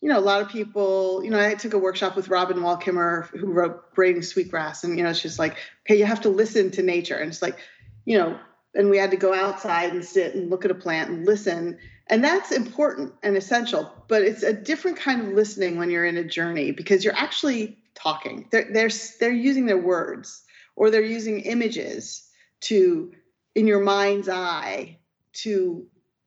you 0.00 0.12
know, 0.12 0.18
a 0.18 0.20
lot 0.20 0.42
of 0.42 0.48
people, 0.48 1.24
you 1.24 1.30
know, 1.30 1.40
I 1.40 1.54
took 1.54 1.74
a 1.74 1.78
workshop 1.78 2.16
with 2.16 2.28
Robin 2.28 2.62
Wall 2.62 2.76
Kimmerer 2.76 3.26
who 3.28 3.46
wrote 3.46 3.94
Braiding 3.94 4.22
Sweetgrass. 4.22 4.84
And, 4.84 4.96
you 4.98 5.02
know, 5.02 5.12
just 5.12 5.38
like, 5.38 5.56
okay, 5.84 5.98
you 5.98 6.04
have 6.04 6.20
to 6.20 6.28
listen 6.28 6.70
to 6.72 6.82
nature. 6.82 7.16
And 7.16 7.30
it's 7.30 7.42
like, 7.42 7.58
you 8.04 8.18
know, 8.18 8.38
and 8.74 8.90
we 8.90 8.98
had 8.98 9.10
to 9.12 9.16
go 9.16 9.34
outside 9.34 9.92
and 9.92 10.04
sit 10.04 10.34
and 10.34 10.50
look 10.50 10.64
at 10.64 10.70
a 10.70 10.74
plant 10.74 11.10
and 11.10 11.26
listen 11.26 11.78
and 12.08 12.22
that's 12.22 12.52
important 12.52 13.12
and 13.22 13.36
essential 13.36 13.90
but 14.08 14.22
it's 14.22 14.42
a 14.42 14.52
different 14.52 14.96
kind 14.96 15.20
of 15.20 15.28
listening 15.28 15.76
when 15.78 15.90
you're 15.90 16.04
in 16.04 16.16
a 16.16 16.24
journey 16.24 16.70
because 16.70 17.04
you're 17.04 17.16
actually 17.16 17.76
talking. 17.96 18.46
They're 18.52 18.68
they're, 18.72 18.90
they're 19.18 19.30
using 19.30 19.66
their 19.66 19.78
words 19.78 20.44
or 20.76 20.90
they're 20.90 21.02
using 21.02 21.40
images 21.40 22.28
to 22.62 23.12
in 23.54 23.66
your 23.66 23.80
mind's 23.80 24.28
eye 24.28 24.98
to 25.32 25.86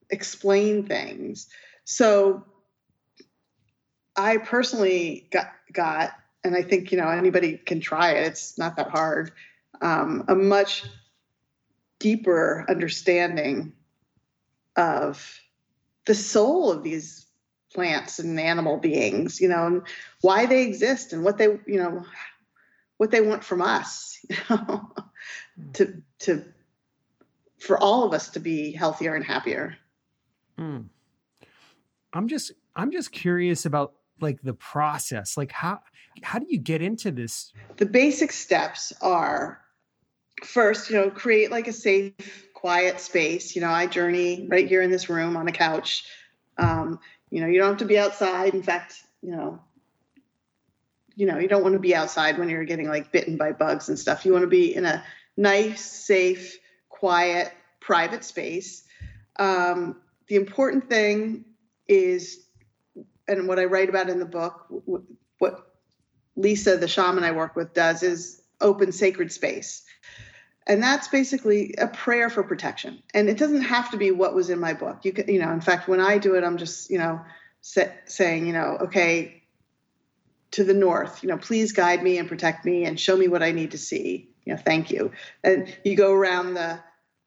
explain 0.10 0.86
things. 0.86 1.48
So 1.86 2.44
i 4.16 4.38
personally 4.38 5.28
got 5.32 5.52
got 5.72 6.12
and 6.44 6.56
i 6.56 6.62
think 6.64 6.92
you 6.92 6.98
know 6.98 7.08
anybody 7.08 7.58
can 7.58 7.80
try 7.80 8.12
it. 8.14 8.28
It's 8.28 8.58
not 8.58 8.76
that 8.76 8.90
hard. 8.90 9.32
Um, 9.82 10.26
a 10.28 10.36
much 10.36 10.84
deeper 12.00 12.66
understanding 12.68 13.74
of 14.76 15.40
the 16.10 16.16
soul 16.16 16.72
of 16.72 16.82
these 16.82 17.28
plants 17.72 18.18
and 18.18 18.40
animal 18.40 18.78
beings, 18.78 19.40
you 19.40 19.48
know, 19.48 19.68
and 19.68 19.84
why 20.22 20.48
they 20.48 20.64
exist 20.64 21.14
and 21.14 21.24
what 21.24 21.38
they, 21.38 21.46
you 21.68 21.78
know, 21.78 22.04
what 22.98 23.12
they 23.12 23.22
want 23.22 23.44
from 23.44 23.62
us, 23.62 24.18
you 24.30 24.36
know, 24.50 24.92
mm. 25.60 25.74
to 25.74 26.02
to 26.18 26.44
for 27.60 27.78
all 27.78 28.06
of 28.06 28.14
us 28.16 28.30
to 28.30 28.40
be 28.40 28.72
healthier 28.72 29.14
and 29.14 29.24
happier. 29.24 29.78
Mm. 30.58 30.86
I'm 32.12 32.28
just 32.28 32.54
I'm 32.76 32.90
just 32.90 33.12
curious 33.12 33.68
about 33.68 33.94
like 34.20 34.42
the 34.42 34.56
process. 34.56 35.38
Like 35.38 35.52
how 35.52 35.82
how 36.24 36.40
do 36.40 36.48
you 36.50 36.58
get 36.58 36.82
into 36.82 37.12
this? 37.12 37.54
The 37.78 37.86
basic 37.86 38.32
steps 38.32 38.94
are 39.00 39.62
first, 40.44 40.90
you 40.90 40.96
know, 40.96 41.12
create 41.12 41.52
like 41.52 41.68
a 41.68 41.74
safe 41.74 42.49
quiet 42.60 43.00
space. 43.00 43.56
You 43.56 43.62
know, 43.62 43.70
I 43.70 43.88
journey 43.88 44.46
right 44.50 44.68
here 44.68 44.82
in 44.82 44.92
this 44.92 45.10
room 45.10 45.38
on 45.38 45.48
a 45.48 45.52
couch. 45.52 46.06
Um, 46.58 47.00
you 47.30 47.40
know, 47.40 47.48
you 47.48 47.60
don't 47.60 47.70
have 47.70 47.78
to 47.78 47.86
be 47.86 47.98
outside. 47.98 48.54
In 48.54 48.64
fact, 48.64 48.96
you 49.22 49.32
know, 49.32 49.62
you 51.16 51.26
know, 51.26 51.38
you 51.38 51.48
don't 51.48 51.64
want 51.64 51.74
to 51.74 51.80
be 51.80 51.96
outside 51.96 52.38
when 52.38 52.50
you're 52.50 52.66
getting 52.66 52.90
like 52.90 53.14
bitten 53.14 53.38
by 53.38 53.54
bugs 53.54 53.88
and 53.88 53.98
stuff. 53.98 54.26
You 54.26 54.34
want 54.34 54.44
to 54.44 54.50
be 54.50 54.76
in 54.76 54.86
a 54.86 55.04
nice, 55.38 55.86
safe, 55.86 56.58
quiet, 56.90 57.52
private 57.80 58.26
space. 58.26 58.84
Um, 59.38 60.02
the 60.28 60.36
important 60.36 60.90
thing 60.90 61.46
is, 61.88 62.46
and 63.28 63.48
what 63.48 63.60
I 63.60 63.66
write 63.66 63.90
about 63.90 64.10
in 64.10 64.20
the 64.20 64.26
book, 64.26 64.66
what 65.38 65.66
Lisa, 66.36 66.76
the 66.76 66.88
shaman 66.90 67.24
I 67.24 67.32
work 67.32 67.56
with, 67.56 67.74
does 67.74 68.04
is 68.04 68.42
open 68.60 68.92
sacred 68.92 69.32
space. 69.32 69.84
And 70.70 70.84
that's 70.84 71.08
basically 71.08 71.74
a 71.80 71.88
prayer 71.88 72.30
for 72.30 72.44
protection. 72.44 73.02
And 73.16 73.28
it 73.28 73.40
doesn't 73.40 73.64
have 73.64 73.90
to 73.90 73.98
be 73.98 74.12
what 74.12 74.36
was 74.36 74.52
in 74.52 74.60
my 74.60 74.74
book. 74.74 75.00
You 75.04 75.12
can, 75.12 75.28
you 75.28 75.40
know, 75.40 75.52
in 75.52 75.62
fact, 75.62 75.88
when 75.88 76.00
I 76.00 76.20
do 76.20 76.36
it, 76.36 76.44
I'm 76.44 76.58
just, 76.58 76.92
you 76.92 77.00
know, 77.00 77.20
saying, 77.62 78.46
you 78.46 78.54
know, 78.54 78.78
okay, 78.82 79.42
to 80.52 80.64
the 80.64 80.76
north, 80.76 81.24
you 81.24 81.30
know, 81.30 81.38
please 81.38 81.72
guide 81.72 82.04
me 82.04 82.20
and 82.20 82.30
protect 82.30 82.66
me 82.66 82.86
and 82.86 83.00
show 83.00 83.18
me 83.18 83.28
what 83.28 83.42
I 83.42 83.52
need 83.52 83.72
to 83.72 83.80
see. 83.80 84.30
You 84.46 84.54
know, 84.54 84.62
thank 84.64 84.92
you. 84.92 85.12
And 85.44 85.76
you 85.84 85.96
go 85.96 86.14
around 86.14 86.54
the 86.54 86.80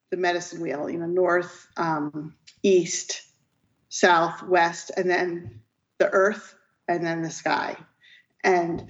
the 0.09 0.17
medicine 0.17 0.61
wheel, 0.61 0.89
you 0.89 0.99
know, 0.99 1.07
north, 1.07 1.67
um, 1.75 2.35
east, 2.61 3.23
south, 3.89 4.43
west, 4.43 4.91
and 4.95 5.09
then 5.09 5.59
the 5.97 6.07
earth, 6.09 6.55
and 6.87 7.05
then 7.05 7.23
the 7.23 7.31
sky. 7.31 7.75
And 8.43 8.87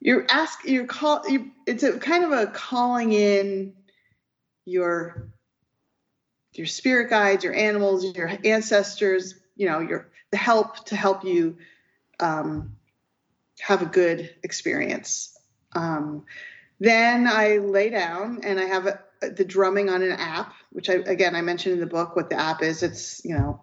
you're 0.00 0.26
ask 0.30 0.64
you're 0.64 0.86
call 0.86 1.22
you, 1.28 1.50
it's 1.66 1.82
a 1.82 1.98
kind 1.98 2.24
of 2.24 2.32
a 2.32 2.46
calling 2.46 3.12
in 3.12 3.74
your 4.64 5.30
your 6.52 6.66
spirit 6.66 7.10
guides, 7.10 7.44
your 7.44 7.54
animals, 7.54 8.04
your 8.16 8.30
ancestors, 8.44 9.36
you 9.56 9.66
know, 9.66 9.80
your 9.80 10.10
the 10.30 10.36
help 10.36 10.84
to 10.86 10.96
help 10.96 11.24
you 11.24 11.56
um, 12.18 12.76
have 13.60 13.82
a 13.82 13.86
good 13.86 14.34
experience. 14.42 15.36
Um, 15.74 16.24
then 16.78 17.26
I 17.26 17.58
lay 17.58 17.90
down 17.90 18.40
and 18.42 18.58
I 18.58 18.64
have 18.64 18.86
a, 18.86 19.00
the 19.20 19.44
drumming 19.44 19.90
on 19.90 20.02
an 20.02 20.12
app, 20.12 20.54
which 20.70 20.88
I 20.88 20.94
again 20.94 21.36
I 21.36 21.42
mentioned 21.42 21.74
in 21.74 21.80
the 21.80 21.86
book 21.86 22.16
what 22.16 22.30
the 22.30 22.40
app 22.40 22.62
is. 22.62 22.82
It's 22.82 23.24
you 23.24 23.36
know 23.36 23.60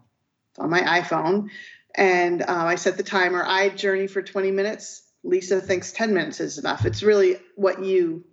it's 0.52 0.60
on 0.60 0.70
my 0.70 0.82
iPhone, 0.82 1.50
and 1.96 2.42
uh, 2.42 2.46
I 2.48 2.76
set 2.76 2.98
the 2.98 3.04
timer. 3.04 3.44
I 3.46 3.70
journey 3.70 4.08
for 4.08 4.22
20 4.22 4.52
minutes. 4.52 5.04
Lisa 5.24 5.60
thinks 5.60 5.92
10 5.92 6.14
minutes 6.14 6.40
is 6.40 6.58
enough. 6.58 6.86
It's 6.86 7.04
really 7.04 7.38
what 7.56 7.84
you 7.84 8.24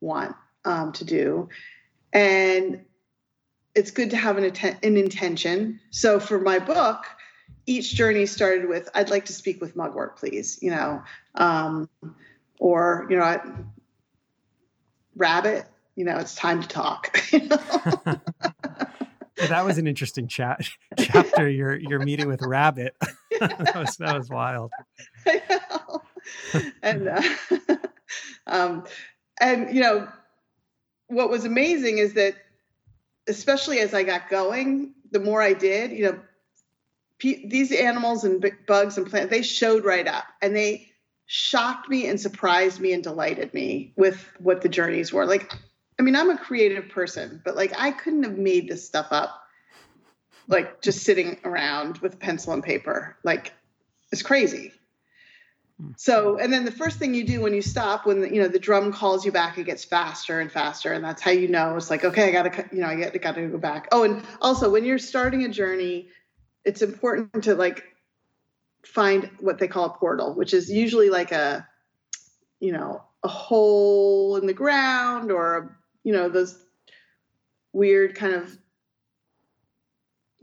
want 0.00 0.34
um, 0.64 0.92
to 0.92 1.04
do, 1.04 1.48
and 2.12 2.84
it's 3.74 3.90
good 3.90 4.10
to 4.10 4.16
have 4.16 4.38
an, 4.38 4.44
an 4.82 4.96
intention. 4.96 5.80
So 5.90 6.20
for 6.20 6.38
my 6.38 6.58
book, 6.58 7.04
each 7.66 7.94
journey 7.94 8.26
started 8.26 8.68
with 8.68 8.88
I'd 8.94 9.10
like 9.10 9.26
to 9.26 9.32
speak 9.32 9.60
with 9.60 9.74
Mugwort, 9.76 10.16
please. 10.16 10.58
You 10.60 10.72
know, 10.72 11.02
um, 11.34 11.88
or 12.58 13.06
you 13.08 13.16
know, 13.16 13.40
rabbit 15.16 15.66
you 15.96 16.04
know, 16.04 16.16
it's 16.18 16.34
time 16.34 16.62
to 16.62 16.68
talk. 16.68 17.22
well, 17.32 17.50
that 19.36 19.64
was 19.64 19.78
an 19.78 19.86
interesting 19.86 20.26
chat 20.26 20.68
chapter. 20.98 21.48
Your 21.48 21.74
your 21.76 21.98
meeting 21.98 22.28
with 22.28 22.42
Rabbit. 22.42 22.94
that 23.40 23.74
was 23.74 23.96
that 23.96 24.16
was 24.16 24.30
wild. 24.30 24.72
and 26.82 27.08
uh, 27.08 27.22
um, 28.46 28.84
and 29.40 29.74
you 29.74 29.82
know, 29.82 30.08
what 31.12 31.30
was 31.30 31.44
amazing 31.44 31.98
is 31.98 32.14
that, 32.14 32.34
especially 33.28 33.78
as 33.80 33.94
I 33.94 34.02
got 34.02 34.28
going, 34.28 34.94
the 35.10 35.20
more 35.20 35.42
I 35.42 35.52
did, 35.52 35.92
you 35.92 36.04
know, 36.04 36.20
these 37.20 37.70
animals 37.70 38.24
and 38.24 38.44
bugs 38.66 38.98
and 38.98 39.08
plants, 39.08 39.30
they 39.30 39.42
showed 39.42 39.84
right 39.84 40.08
up, 40.08 40.24
and 40.40 40.56
they 40.56 40.88
shocked 41.26 41.88
me 41.88 42.08
and 42.08 42.20
surprised 42.20 42.80
me 42.80 42.92
and 42.92 43.02
delighted 43.02 43.54
me 43.54 43.92
with 43.96 44.28
what 44.38 44.60
the 44.60 44.68
journeys 44.68 45.12
were 45.12 45.24
like 45.24 45.52
I 45.98 46.02
mean, 46.02 46.16
I'm 46.16 46.30
a 46.30 46.38
creative 46.38 46.88
person, 46.88 47.40
but 47.44 47.54
like 47.54 47.72
I 47.78 47.92
couldn't 47.92 48.24
have 48.24 48.36
made 48.36 48.68
this 48.68 48.84
stuff 48.84 49.08
up 49.10 49.40
like 50.48 50.82
just 50.82 51.04
sitting 51.04 51.38
around 51.44 51.98
with 51.98 52.18
pencil 52.18 52.52
and 52.52 52.62
paper. 52.62 53.16
Like 53.22 53.52
it's 54.10 54.22
crazy. 54.22 54.72
Mm. 55.82 55.98
So, 55.98 56.38
and 56.38 56.52
then 56.52 56.64
the 56.64 56.70
first 56.70 56.98
thing 56.98 57.14
you 57.14 57.24
do 57.24 57.40
when 57.40 57.54
you 57.54 57.62
stop, 57.62 58.06
when 58.06 58.20
the, 58.20 58.32
you 58.32 58.40
know 58.40 58.48
the 58.48 58.58
drum 58.58 58.92
calls 58.92 59.24
you 59.24 59.32
back, 59.32 59.58
it 59.58 59.64
gets 59.64 59.84
faster 59.84 60.40
and 60.40 60.50
faster, 60.50 60.92
and 60.92 61.04
that's 61.04 61.22
how 61.22 61.30
you 61.30 61.48
know 61.48 61.76
it's 61.76 61.90
like, 61.90 62.04
okay, 62.04 62.28
I 62.28 62.30
gotta, 62.30 62.68
you 62.72 62.80
know, 62.80 62.86
I 62.86 62.96
got, 62.96 63.20
got 63.20 63.34
to 63.34 63.48
go 63.48 63.58
back. 63.58 63.88
Oh, 63.92 64.04
and 64.04 64.24
also 64.40 64.70
when 64.70 64.84
you're 64.84 64.98
starting 64.98 65.44
a 65.44 65.48
journey, 65.48 66.08
it's 66.64 66.82
important 66.82 67.44
to 67.44 67.54
like 67.54 67.84
find 68.84 69.30
what 69.40 69.58
they 69.58 69.68
call 69.68 69.86
a 69.86 69.90
portal, 69.98 70.34
which 70.34 70.54
is 70.54 70.70
usually 70.70 71.10
like 71.10 71.32
a, 71.32 71.66
you 72.60 72.72
know, 72.72 73.02
a 73.22 73.28
hole 73.28 74.36
in 74.36 74.46
the 74.46 74.52
ground 74.52 75.30
or 75.30 75.56
a 75.56 75.76
you 76.04 76.12
know 76.12 76.28
those 76.28 76.58
weird 77.72 78.14
kind 78.14 78.34
of 78.34 78.56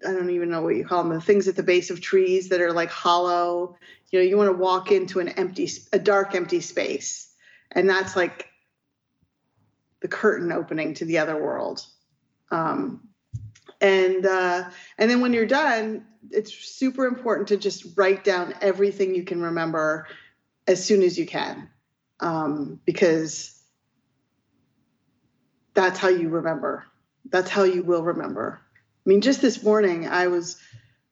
I 0.07 0.11
don't 0.11 0.29
even 0.29 0.49
know 0.49 0.61
what 0.61 0.75
you 0.75 0.85
call 0.85 1.03
them, 1.03 1.13
the 1.13 1.21
things 1.21 1.47
at 1.47 1.55
the 1.55 1.63
base 1.63 1.89
of 1.89 2.01
trees 2.01 2.49
that 2.49 2.61
are 2.61 2.73
like 2.73 2.89
hollow. 2.89 3.77
You 4.11 4.19
know, 4.19 4.25
you 4.25 4.37
want 4.37 4.49
to 4.49 4.57
walk 4.57 4.91
into 4.91 5.19
an 5.19 5.29
empty, 5.29 5.69
a 5.93 5.99
dark, 5.99 6.35
empty 6.35 6.61
space. 6.61 7.31
And 7.71 7.89
that's 7.89 8.15
like 8.15 8.47
the 10.01 10.07
curtain 10.07 10.51
opening 10.51 10.93
to 10.95 11.05
the 11.05 11.19
other 11.19 11.41
world. 11.41 11.85
Um, 12.51 13.09
and, 13.81 14.25
uh, 14.25 14.69
and 14.97 15.11
then 15.11 15.21
when 15.21 15.33
you're 15.33 15.45
done, 15.45 16.05
it's 16.31 16.53
super 16.53 17.05
important 17.05 17.49
to 17.49 17.57
just 17.57 17.97
write 17.97 18.23
down 18.23 18.53
everything 18.61 19.15
you 19.15 19.23
can 19.23 19.41
remember 19.41 20.07
as 20.67 20.83
soon 20.83 21.03
as 21.03 21.17
you 21.17 21.25
can. 21.25 21.69
Um, 22.19 22.79
because 22.85 23.57
that's 25.73 25.99
how 25.99 26.09
you 26.09 26.29
remember. 26.29 26.85
That's 27.29 27.49
how 27.49 27.63
you 27.63 27.83
will 27.83 28.03
remember. 28.03 28.59
I 29.09 29.11
mean, 29.11 29.21
just 29.21 29.41
this 29.41 29.63
morning, 29.63 30.07
I 30.07 30.27
was 30.27 30.57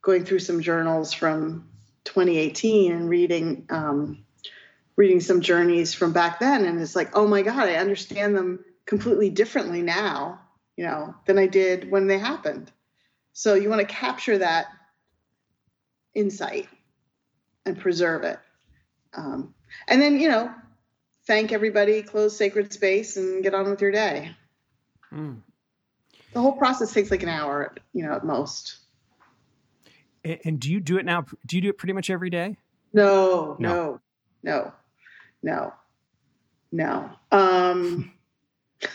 going 0.03 0.23
through 0.23 0.37
some 0.37 0.61
journals 0.61 1.13
from 1.13 1.67
2018 2.03 2.91
and 2.91 3.09
reading 3.09 3.65
um, 3.71 4.23
reading 4.95 5.19
some 5.19 5.41
journeys 5.41 5.95
from 5.95 6.13
back 6.13 6.39
then, 6.39 6.65
and 6.65 6.79
it's 6.79 6.95
like, 6.95 7.17
oh 7.17 7.25
my 7.25 7.41
god, 7.41 7.67
I 7.67 7.77
understand 7.77 8.37
them 8.37 8.63
completely 8.85 9.31
differently 9.31 9.81
now, 9.81 10.41
you 10.75 10.85
know, 10.85 11.15
than 11.25 11.39
I 11.39 11.47
did 11.47 11.89
when 11.89 12.05
they 12.05 12.19
happened. 12.19 12.71
So 13.33 13.55
you 13.55 13.67
want 13.67 13.81
to 13.81 13.87
capture 13.87 14.37
that 14.37 14.67
insight 16.13 16.69
and 17.65 17.79
preserve 17.79 18.25
it, 18.25 18.37
um, 19.15 19.55
and 19.87 19.99
then 19.99 20.19
you 20.19 20.29
know, 20.29 20.53
thank 21.25 21.51
everybody, 21.51 22.03
close 22.03 22.37
sacred 22.37 22.71
space, 22.71 23.17
and 23.17 23.41
get 23.41 23.55
on 23.55 23.67
with 23.71 23.81
your 23.81 23.91
day. 23.91 24.35
Mm. 25.11 25.41
The 26.33 26.41
whole 26.41 26.53
process 26.53 26.93
takes 26.93 27.11
like 27.11 27.23
an 27.23 27.29
hour, 27.29 27.75
you 27.93 28.03
know, 28.03 28.13
at 28.13 28.25
most. 28.25 28.77
And, 30.23 30.39
and, 30.45 30.59
do 30.59 30.71
you 30.71 30.79
do 30.79 30.97
it 30.97 31.05
now? 31.05 31.25
Do 31.45 31.55
you 31.55 31.61
do 31.61 31.69
it 31.69 31.77
pretty 31.77 31.93
much 31.93 32.09
every 32.09 32.29
day? 32.29 32.57
No, 32.93 33.55
no, 33.59 34.01
no, 34.43 34.73
no, 35.41 35.73
no. 36.71 37.09
no. 37.31 37.37
Um, 37.37 38.11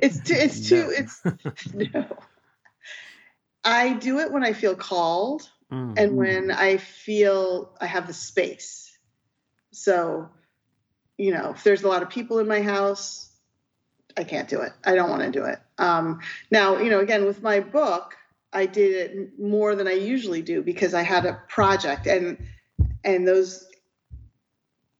it's 0.00 0.20
too, 0.24 0.34
it's 0.34 0.68
too, 0.68 0.84
no. 0.84 0.90
it's 0.90 1.74
no. 1.74 2.18
I 3.64 3.92
do 3.94 4.18
it 4.20 4.32
when 4.32 4.44
I 4.44 4.52
feel 4.52 4.74
called 4.74 5.48
mm. 5.70 5.94
and 5.96 6.16
when 6.16 6.50
I 6.50 6.78
feel 6.78 7.76
I 7.80 7.86
have 7.86 8.06
the 8.06 8.14
space. 8.14 8.96
So, 9.72 10.30
you 11.18 11.32
know, 11.32 11.50
if 11.50 11.62
there's 11.62 11.82
a 11.82 11.88
lot 11.88 12.02
of 12.02 12.10
people 12.10 12.38
in 12.38 12.48
my 12.48 12.62
house, 12.62 13.30
I 14.16 14.24
can't 14.24 14.48
do 14.48 14.62
it. 14.62 14.72
I 14.84 14.94
don't 14.94 15.10
want 15.10 15.22
to 15.22 15.30
do 15.30 15.44
it. 15.44 15.58
Um, 15.80 16.20
now, 16.50 16.78
you 16.78 16.90
know, 16.90 17.00
again, 17.00 17.24
with 17.24 17.42
my 17.42 17.58
book, 17.58 18.16
I 18.52 18.66
did 18.66 18.92
it 18.94 19.38
more 19.38 19.74
than 19.74 19.88
I 19.88 19.92
usually 19.92 20.42
do 20.42 20.62
because 20.62 20.94
I 20.94 21.02
had 21.02 21.24
a 21.24 21.42
project 21.48 22.06
and 22.06 22.36
and 23.02 23.26
those 23.26 23.66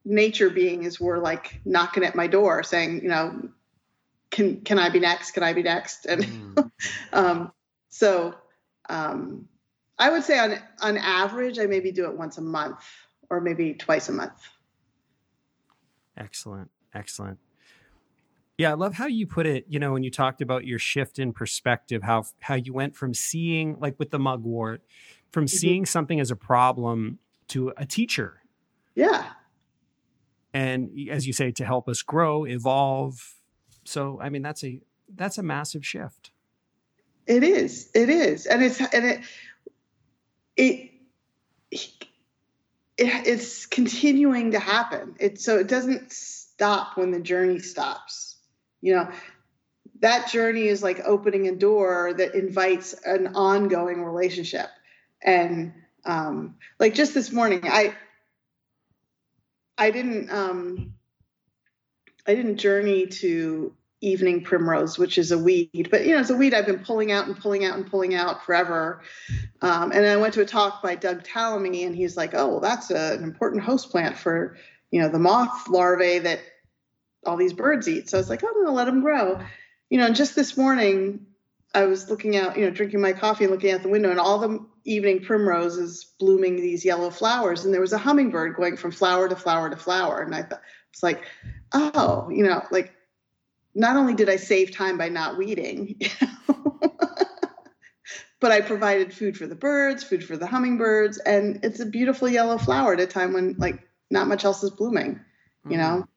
nature 0.04 0.48
beings 0.50 0.98
were 0.98 1.18
like 1.18 1.60
knocking 1.64 2.04
at 2.04 2.14
my 2.14 2.26
door 2.26 2.62
saying, 2.62 3.02
you 3.02 3.08
know, 3.08 3.48
can 4.30 4.62
can 4.62 4.78
I 4.78 4.88
be 4.88 5.00
next? 5.00 5.32
Can 5.32 5.42
I 5.42 5.52
be 5.52 5.62
next? 5.62 6.06
And 6.06 6.24
mm. 6.24 6.70
um, 7.12 7.52
so 7.88 8.34
um, 8.88 9.48
I 9.98 10.10
would 10.10 10.24
say 10.24 10.38
on 10.38 10.58
on 10.80 10.96
average, 10.96 11.58
I 11.58 11.66
maybe 11.66 11.92
do 11.92 12.06
it 12.06 12.16
once 12.16 12.38
a 12.38 12.42
month 12.42 12.84
or 13.28 13.40
maybe 13.40 13.74
twice 13.74 14.08
a 14.08 14.12
month. 14.12 14.48
Excellent, 16.16 16.70
excellent. 16.94 17.38
Yeah, 18.60 18.72
I 18.72 18.74
love 18.74 18.92
how 18.92 19.06
you 19.06 19.26
put 19.26 19.46
it, 19.46 19.64
you 19.70 19.78
know, 19.78 19.94
when 19.94 20.02
you 20.02 20.10
talked 20.10 20.42
about 20.42 20.66
your 20.66 20.78
shift 20.78 21.18
in 21.18 21.32
perspective, 21.32 22.02
how 22.02 22.24
how 22.40 22.56
you 22.56 22.74
went 22.74 22.94
from 22.94 23.14
seeing 23.14 23.80
like 23.80 23.98
with 23.98 24.10
the 24.10 24.18
mugwort, 24.18 24.82
from 25.30 25.46
mm-hmm. 25.46 25.56
seeing 25.56 25.86
something 25.86 26.20
as 26.20 26.30
a 26.30 26.36
problem 26.36 27.20
to 27.48 27.72
a 27.78 27.86
teacher. 27.86 28.42
Yeah. 28.94 29.30
And 30.52 30.90
as 31.10 31.26
you 31.26 31.32
say 31.32 31.52
to 31.52 31.64
help 31.64 31.88
us 31.88 32.02
grow, 32.02 32.44
evolve. 32.44 33.34
So, 33.84 34.20
I 34.20 34.28
mean, 34.28 34.42
that's 34.42 34.62
a 34.62 34.82
that's 35.08 35.38
a 35.38 35.42
massive 35.42 35.86
shift. 35.86 36.30
It 37.26 37.42
is. 37.42 37.90
It 37.94 38.10
is. 38.10 38.44
And 38.44 38.62
it's 38.62 38.78
and 38.78 39.06
it 39.06 39.20
it 40.58 40.90
it, 41.70 41.90
it's 42.98 43.64
continuing 43.64 44.50
to 44.50 44.58
happen. 44.58 45.14
It 45.18 45.40
so 45.40 45.56
it 45.58 45.66
doesn't 45.66 46.12
stop 46.12 46.98
when 46.98 47.10
the 47.10 47.20
journey 47.20 47.60
stops. 47.60 48.36
You 48.80 48.96
know, 48.96 49.10
that 50.00 50.30
journey 50.30 50.66
is 50.66 50.82
like 50.82 51.00
opening 51.04 51.48
a 51.48 51.54
door 51.54 52.12
that 52.14 52.34
invites 52.34 52.94
an 53.04 53.34
ongoing 53.34 54.02
relationship. 54.02 54.68
And 55.22 55.74
um, 56.04 56.56
like 56.78 56.94
just 56.94 57.14
this 57.14 57.30
morning, 57.30 57.62
I 57.64 57.94
I 59.76 59.90
didn't 59.90 60.30
um, 60.30 60.94
I 62.26 62.34
didn't 62.34 62.58
journey 62.58 63.06
to 63.06 63.74
evening 64.02 64.42
primrose, 64.42 64.98
which 64.98 65.18
is 65.18 65.30
a 65.30 65.38
weed, 65.38 65.88
but 65.90 66.06
you 66.06 66.14
know, 66.14 66.20
it's 66.20 66.30
a 66.30 66.36
weed 66.36 66.54
I've 66.54 66.66
been 66.66 66.84
pulling 66.84 67.12
out 67.12 67.26
and 67.26 67.36
pulling 67.36 67.64
out 67.64 67.76
and 67.76 67.90
pulling 67.90 68.14
out 68.14 68.44
forever. 68.44 69.02
Um, 69.60 69.92
and 69.92 70.06
I 70.06 70.16
went 70.16 70.34
to 70.34 70.40
a 70.40 70.46
talk 70.46 70.82
by 70.82 70.94
Doug 70.94 71.22
Tallamy, 71.22 71.86
and 71.86 71.94
he's 71.94 72.16
like, 72.16 72.34
"Oh, 72.34 72.48
well, 72.48 72.60
that's 72.60 72.90
a, 72.90 73.14
an 73.14 73.24
important 73.24 73.62
host 73.62 73.90
plant 73.90 74.16
for 74.16 74.56
you 74.90 75.00
know 75.00 75.08
the 75.08 75.18
moth 75.18 75.68
larvae 75.68 76.18
that 76.20 76.40
all 77.26 77.36
these 77.36 77.52
birds 77.52 77.88
eat." 77.88 78.08
So 78.08 78.18
I 78.18 78.20
was 78.20 78.30
like, 78.30 78.42
oh, 78.44 78.48
"I'm 78.48 78.54
going 78.54 78.66
to 78.66 78.72
let 78.72 78.86
them 78.86 79.00
grow." 79.00 79.40
You 79.88 79.98
know, 79.98 80.06
and 80.06 80.14
just 80.14 80.34
this 80.34 80.56
morning, 80.56 81.26
I 81.74 81.84
was 81.84 82.10
looking 82.10 82.36
out, 82.36 82.56
you 82.56 82.64
know, 82.64 82.70
drinking 82.70 83.00
my 83.00 83.12
coffee 83.12 83.44
and 83.44 83.52
looking 83.52 83.72
out 83.72 83.82
the 83.82 83.88
window, 83.88 84.10
and 84.10 84.20
all 84.20 84.38
the 84.38 84.64
evening 84.84 85.22
primroses 85.22 86.12
blooming 86.18 86.56
these 86.56 86.84
yellow 86.84 87.10
flowers, 87.10 87.64
and 87.64 87.72
there 87.72 87.80
was 87.80 87.92
a 87.92 87.98
hummingbird 87.98 88.56
going 88.56 88.76
from 88.76 88.90
flower 88.90 89.28
to 89.28 89.36
flower 89.36 89.70
to 89.70 89.76
flower, 89.76 90.20
and 90.20 90.34
I 90.34 90.42
thought 90.42 90.62
it's 90.90 91.02
like, 91.02 91.22
oh, 91.72 92.28
you 92.30 92.44
know, 92.44 92.62
like 92.70 92.94
not 93.74 93.96
only 93.96 94.14
did 94.14 94.28
I 94.28 94.36
save 94.36 94.72
time 94.72 94.98
by 94.98 95.08
not 95.08 95.38
weeding, 95.38 95.96
you 96.00 96.08
know, 96.48 96.80
but 98.40 98.50
I 98.50 98.60
provided 98.62 99.12
food 99.12 99.36
for 99.36 99.46
the 99.46 99.54
birds, 99.54 100.02
food 100.02 100.24
for 100.24 100.36
the 100.36 100.46
hummingbirds, 100.46 101.18
and 101.18 101.60
it's 101.62 101.80
a 101.80 101.86
beautiful 101.86 102.28
yellow 102.28 102.58
flower 102.58 102.94
at 102.94 103.00
a 103.00 103.06
time 103.06 103.32
when 103.32 103.54
like 103.58 103.86
not 104.10 104.28
much 104.28 104.44
else 104.44 104.62
is 104.62 104.70
blooming, 104.70 105.20
you 105.64 105.76
mm-hmm. 105.76 105.80
know. 105.80 106.08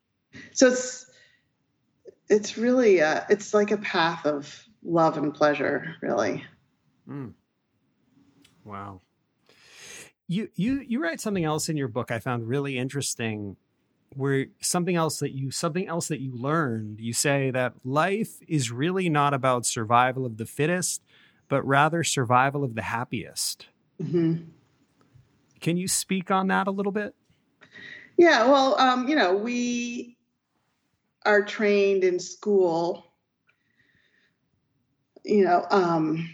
So 0.53 0.67
it's 0.67 1.09
it's 2.29 2.57
really 2.57 2.99
a, 2.99 3.07
uh, 3.07 3.25
it's 3.29 3.53
like 3.53 3.71
a 3.71 3.77
path 3.77 4.25
of 4.25 4.67
love 4.83 5.17
and 5.17 5.33
pleasure, 5.33 5.95
really. 6.01 6.43
Mm. 7.07 7.33
Wow. 8.63 9.01
You 10.27 10.49
you 10.55 10.79
you 10.87 11.01
write 11.01 11.19
something 11.19 11.43
else 11.43 11.69
in 11.69 11.77
your 11.77 11.89
book 11.89 12.11
I 12.11 12.19
found 12.19 12.47
really 12.47 12.77
interesting 12.77 13.57
where 14.15 14.47
something 14.61 14.95
else 14.95 15.19
that 15.19 15.31
you 15.31 15.51
something 15.51 15.87
else 15.87 16.07
that 16.07 16.19
you 16.19 16.35
learned 16.35 16.99
you 16.99 17.13
say 17.13 17.51
that 17.51 17.73
life 17.83 18.37
is 18.47 18.71
really 18.71 19.09
not 19.09 19.33
about 19.33 19.65
survival 19.65 20.25
of 20.25 20.37
the 20.37 20.45
fittest 20.45 21.01
but 21.49 21.65
rather 21.65 22.03
survival 22.03 22.63
of 22.63 22.75
the 22.75 22.83
happiest 22.83 23.67
mm-hmm. 24.01 24.43
can 25.59 25.77
you 25.77 25.87
speak 25.87 26.31
on 26.31 26.47
that 26.47 26.67
a 26.67 26.71
little 26.71 26.91
bit 26.91 27.15
yeah 28.17 28.45
well 28.45 28.79
um, 28.79 29.07
you 29.07 29.15
know 29.15 29.35
we 29.35 30.12
are 31.25 31.43
trained 31.43 32.03
in 32.03 32.19
school 32.19 33.05
you 35.23 35.43
know 35.43 35.65
um, 35.69 36.29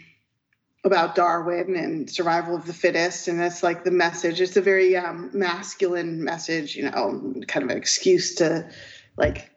about 0.84 1.14
Darwin 1.14 1.76
and 1.76 2.08
survival 2.08 2.56
of 2.56 2.66
the 2.66 2.72
fittest. 2.72 3.28
And 3.28 3.38
that's 3.38 3.62
like 3.62 3.84
the 3.84 3.90
message. 3.90 4.40
It's 4.40 4.56
a 4.56 4.62
very 4.62 4.96
um, 4.96 5.30
masculine 5.32 6.24
message, 6.24 6.74
you 6.74 6.84
know, 6.84 7.34
kind 7.46 7.64
of 7.64 7.70
an 7.70 7.76
excuse 7.76 8.36
to 8.36 8.70
like 9.16 9.50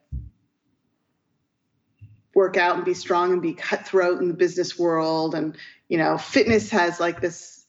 work 2.35 2.57
out 2.57 2.75
and 2.75 2.85
be 2.85 2.93
strong 2.93 3.31
and 3.31 3.41
be 3.41 3.53
cutthroat 3.53 4.21
in 4.21 4.27
the 4.27 4.33
business 4.33 4.77
world. 4.77 5.35
And, 5.35 5.55
you 5.87 5.97
know, 5.97 6.17
fitness 6.17 6.69
has 6.71 6.99
like 6.99 7.21
this 7.21 7.65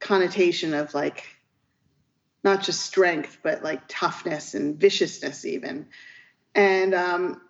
connotation 0.00 0.72
of 0.72 0.94
like 0.94 1.24
not 2.42 2.62
just 2.62 2.80
strength, 2.80 3.38
but 3.42 3.62
like 3.62 3.82
toughness 3.88 4.54
and 4.54 4.78
viciousness, 4.78 5.44
even. 5.44 5.86
And, 6.54 6.94
um, 6.94 7.40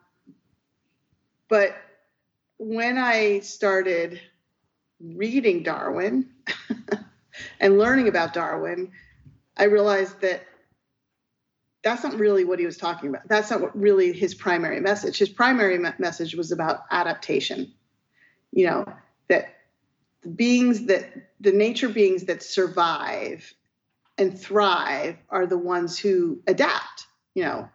but 1.48 1.76
when 2.58 2.98
I 2.98 3.40
started 3.40 4.20
reading 5.00 5.62
Darwin 5.62 6.30
and 7.60 7.78
learning 7.78 8.08
about 8.08 8.32
Darwin, 8.32 8.92
I 9.56 9.64
realized 9.64 10.20
that 10.20 10.44
that's 11.82 12.02
not 12.02 12.18
really 12.18 12.44
what 12.44 12.58
he 12.58 12.64
was 12.64 12.78
talking 12.78 13.10
about. 13.10 13.28
That's 13.28 13.50
not 13.50 13.60
what 13.60 13.78
really 13.78 14.12
his 14.12 14.34
primary 14.34 14.80
message. 14.80 15.18
His 15.18 15.28
primary 15.28 15.78
me- 15.78 15.90
message 15.98 16.34
was 16.34 16.50
about 16.50 16.80
adaptation. 16.90 17.72
You 18.52 18.66
know, 18.66 18.84
that 19.28 19.54
the 20.22 20.30
beings 20.30 20.86
that 20.86 21.12
the 21.40 21.52
nature 21.52 21.90
beings 21.90 22.24
that 22.24 22.42
survive 22.42 23.52
and 24.16 24.38
thrive 24.38 25.16
are 25.28 25.46
the 25.46 25.58
ones 25.58 25.98
who 25.98 26.40
adapt. 26.46 27.06
You 27.34 27.44
know, 27.44 27.68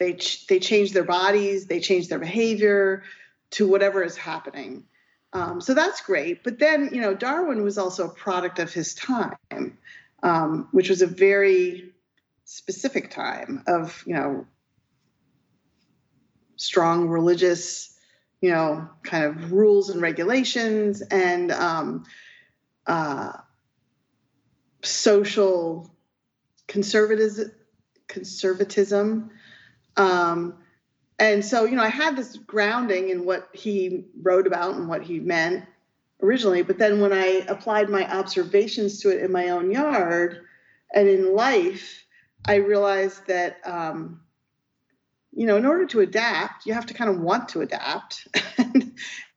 they 0.00 0.14
ch- 0.14 0.46
they 0.48 0.58
change 0.58 0.92
their 0.92 1.04
bodies, 1.04 1.66
they 1.66 1.78
change 1.78 2.08
their 2.08 2.18
behavior 2.18 3.04
to 3.50 3.68
whatever 3.68 4.02
is 4.02 4.16
happening. 4.16 4.84
Um, 5.32 5.60
so 5.60 5.74
that's 5.74 6.00
great. 6.00 6.42
But 6.42 6.58
then, 6.58 6.90
you 6.92 7.00
know, 7.00 7.14
Darwin 7.14 7.62
was 7.62 7.78
also 7.78 8.06
a 8.06 8.12
product 8.12 8.58
of 8.58 8.72
his 8.72 8.94
time, 8.94 9.78
um, 10.22 10.68
which 10.72 10.88
was 10.88 11.02
a 11.02 11.06
very 11.06 11.92
specific 12.44 13.10
time 13.10 13.62
of, 13.68 14.02
you 14.06 14.14
know, 14.14 14.46
strong 16.56 17.08
religious, 17.08 17.96
you 18.40 18.50
know, 18.50 18.88
kind 19.04 19.24
of 19.24 19.52
rules 19.52 19.90
and 19.90 20.00
regulations 20.00 21.02
and 21.02 21.52
um, 21.52 22.04
uh, 22.86 23.32
social 24.82 25.94
conservatism. 26.66 27.52
Conservatism. 28.08 29.30
Um, 30.00 30.54
and 31.20 31.44
so 31.44 31.64
you 31.64 31.76
know 31.76 31.82
i 31.82 31.88
had 31.88 32.16
this 32.16 32.36
grounding 32.36 33.10
in 33.10 33.24
what 33.24 33.48
he 33.52 34.06
wrote 34.22 34.46
about 34.46 34.74
and 34.74 34.88
what 34.88 35.02
he 35.02 35.20
meant 35.20 35.64
originally 36.22 36.62
but 36.62 36.78
then 36.78 37.00
when 37.00 37.12
i 37.12 37.44
applied 37.48 37.88
my 37.88 38.10
observations 38.10 39.00
to 39.00 39.10
it 39.10 39.22
in 39.22 39.30
my 39.30 39.50
own 39.50 39.70
yard 39.70 40.40
and 40.94 41.08
in 41.08 41.34
life 41.36 42.04
i 42.46 42.56
realized 42.56 43.24
that 43.26 43.58
um, 43.64 44.20
you 45.32 45.46
know 45.46 45.56
in 45.56 45.66
order 45.66 45.86
to 45.86 46.00
adapt 46.00 46.66
you 46.66 46.72
have 46.72 46.86
to 46.86 46.94
kind 46.94 47.10
of 47.10 47.20
want 47.20 47.48
to 47.50 47.60
adapt. 47.60 48.26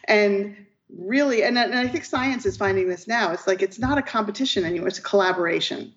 And, 0.05 0.57
really 0.89 1.43
and, 1.43 1.57
and 1.57 1.73
i 1.73 1.87
think 1.87 2.03
science 2.03 2.45
is 2.45 2.57
finding 2.57 2.89
this 2.89 3.07
now. 3.07 3.31
It's 3.31 3.47
like 3.47 3.61
it's 3.61 3.79
not 3.79 3.97
a 3.97 4.01
competition 4.01 4.65
anymore. 4.65 4.89
It's 4.89 4.99
a 4.99 5.01
collaboration 5.01 5.93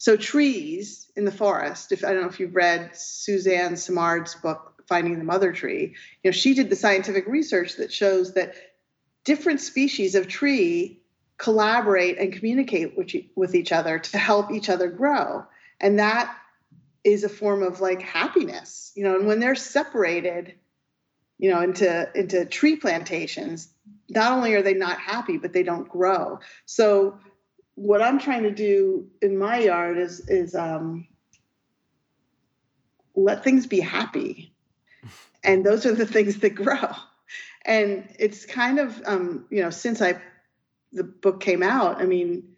so 0.00 0.16
trees 0.16 1.08
in 1.14 1.24
the 1.24 1.30
forest 1.30 1.92
if 1.92 2.04
i 2.04 2.12
don't 2.12 2.22
know 2.22 2.28
if 2.28 2.40
you've 2.40 2.56
read 2.56 2.96
suzanne 2.96 3.76
simard's 3.76 4.34
book 4.34 4.82
finding 4.88 5.16
the 5.18 5.24
mother 5.24 5.52
tree 5.52 5.94
you 6.22 6.30
know 6.30 6.32
she 6.32 6.54
did 6.54 6.68
the 6.68 6.76
scientific 6.76 7.26
research 7.28 7.76
that 7.76 7.92
shows 7.92 8.34
that 8.34 8.54
different 9.24 9.60
species 9.60 10.14
of 10.16 10.26
tree 10.26 11.00
collaborate 11.40 12.18
and 12.18 12.32
communicate 12.34 12.96
with, 12.96 13.12
with 13.34 13.54
each 13.54 13.72
other 13.72 13.98
to 13.98 14.18
help 14.18 14.50
each 14.50 14.68
other 14.68 14.88
grow. 14.88 15.44
And 15.80 15.98
that 15.98 16.36
is 17.02 17.24
a 17.24 17.30
form 17.30 17.62
of 17.62 17.80
like 17.80 18.02
happiness 18.02 18.92
you 18.94 19.02
know 19.02 19.16
and 19.16 19.26
when 19.26 19.40
they're 19.40 19.54
separated 19.54 20.54
you 21.38 21.50
know 21.50 21.62
into 21.62 22.10
into 22.14 22.44
tree 22.44 22.76
plantations 22.76 23.68
not 24.10 24.32
only 24.32 24.52
are 24.52 24.60
they 24.60 24.74
not 24.74 24.98
happy 24.98 25.38
but 25.38 25.54
they 25.54 25.62
don't 25.62 25.88
grow. 25.88 26.40
So 26.66 27.18
what 27.74 28.02
i'm 28.02 28.18
trying 28.18 28.42
to 28.42 28.50
do 28.50 29.08
in 29.22 29.38
my 29.38 29.58
yard 29.58 29.98
is 29.98 30.20
is 30.28 30.54
um 30.54 31.06
let 33.14 33.44
things 33.44 33.66
be 33.66 33.80
happy. 33.80 34.54
And 35.42 35.64
those 35.64 35.86
are 35.86 35.94
the 35.94 36.04
things 36.04 36.40
that 36.40 36.50
grow. 36.50 36.90
And 37.64 38.14
it's 38.18 38.44
kind 38.44 38.78
of 38.78 39.00
um, 39.06 39.46
you 39.50 39.62
know 39.62 39.70
since 39.70 40.02
i 40.02 40.20
the 40.92 41.04
book 41.04 41.40
came 41.40 41.62
out 41.62 42.02
i 42.02 42.04
mean 42.04 42.56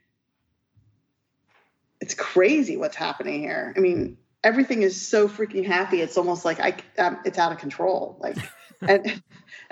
it's 2.01 2.15
crazy 2.15 2.77
what's 2.77 2.97
happening 2.97 3.43
here. 3.43 3.73
I 3.77 3.79
mean 3.79 4.19
everything 4.43 4.83
is 4.83 5.01
so 5.01 5.29
freaking 5.29 5.65
happy. 5.65 6.01
It's 6.01 6.19
almost 6.19 6.45
like 6.45 6.59
i 6.59 6.75
um, 6.99 7.19
it's 7.25 7.39
out 7.39 7.53
of 7.53 7.59
control. 7.59 8.19
Like 8.21 8.37
and, 8.81 9.23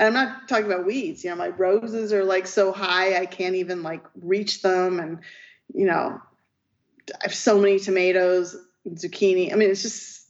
and 0.00 0.08
i'm 0.08 0.12
not 0.14 0.48
talking 0.48 0.66
about 0.66 0.84
weeds 0.84 1.22
you 1.22 1.30
know 1.30 1.36
my 1.36 1.48
roses 1.48 2.12
are 2.12 2.24
like 2.24 2.46
so 2.46 2.72
high 2.72 3.20
i 3.20 3.26
can't 3.26 3.54
even 3.54 3.82
like 3.84 4.04
reach 4.22 4.62
them 4.62 4.98
and 4.98 5.20
you 5.72 5.86
know 5.86 6.20
i 7.14 7.18
have 7.22 7.34
so 7.34 7.60
many 7.60 7.78
tomatoes 7.78 8.56
zucchini 8.88 9.52
i 9.52 9.56
mean 9.56 9.70
it's 9.70 9.82
just 9.82 10.20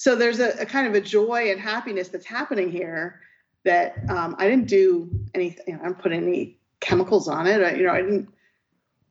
so 0.00 0.16
there's 0.16 0.40
a, 0.40 0.62
a, 0.62 0.64
kind 0.64 0.86
of 0.86 0.94
a 0.94 1.00
joy 1.02 1.50
and 1.50 1.60
happiness 1.60 2.08
that's 2.08 2.24
happening 2.24 2.70
here 2.70 3.20
that 3.64 3.96
um, 4.08 4.34
I 4.38 4.48
didn't 4.48 4.66
do 4.66 5.10
anything. 5.34 5.64
You 5.66 5.74
know, 5.74 5.80
I 5.80 5.84
didn't 5.88 5.98
put 5.98 6.12
any 6.12 6.58
chemicals 6.80 7.28
on 7.28 7.46
it. 7.46 7.62
I, 7.62 7.74
you 7.74 7.84
know, 7.84 7.92
I 7.92 8.00
didn't 8.00 8.30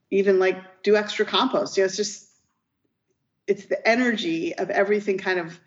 even 0.09 0.39
like 0.39 0.81
do 0.81 0.95
extra 0.95 1.25
compost. 1.25 1.77
You 1.77 1.83
know, 1.83 1.85
it's 1.85 1.95
just 1.95 2.27
it's 3.45 3.65
the 3.65 3.87
energy 3.87 4.55
of 4.55 4.71
everything 4.71 5.19
kind 5.19 5.39
of 5.39 5.59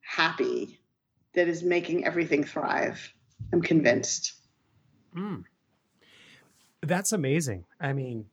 happy 0.00 0.78
that 1.34 1.48
is 1.48 1.64
making 1.64 2.04
everything 2.04 2.44
thrive. 2.44 3.12
I'm 3.52 3.62
convinced. 3.62 4.34
Mm. 5.16 5.44
That's 6.82 7.12
amazing. 7.12 7.64
I 7.80 7.92
mean, 7.92 8.26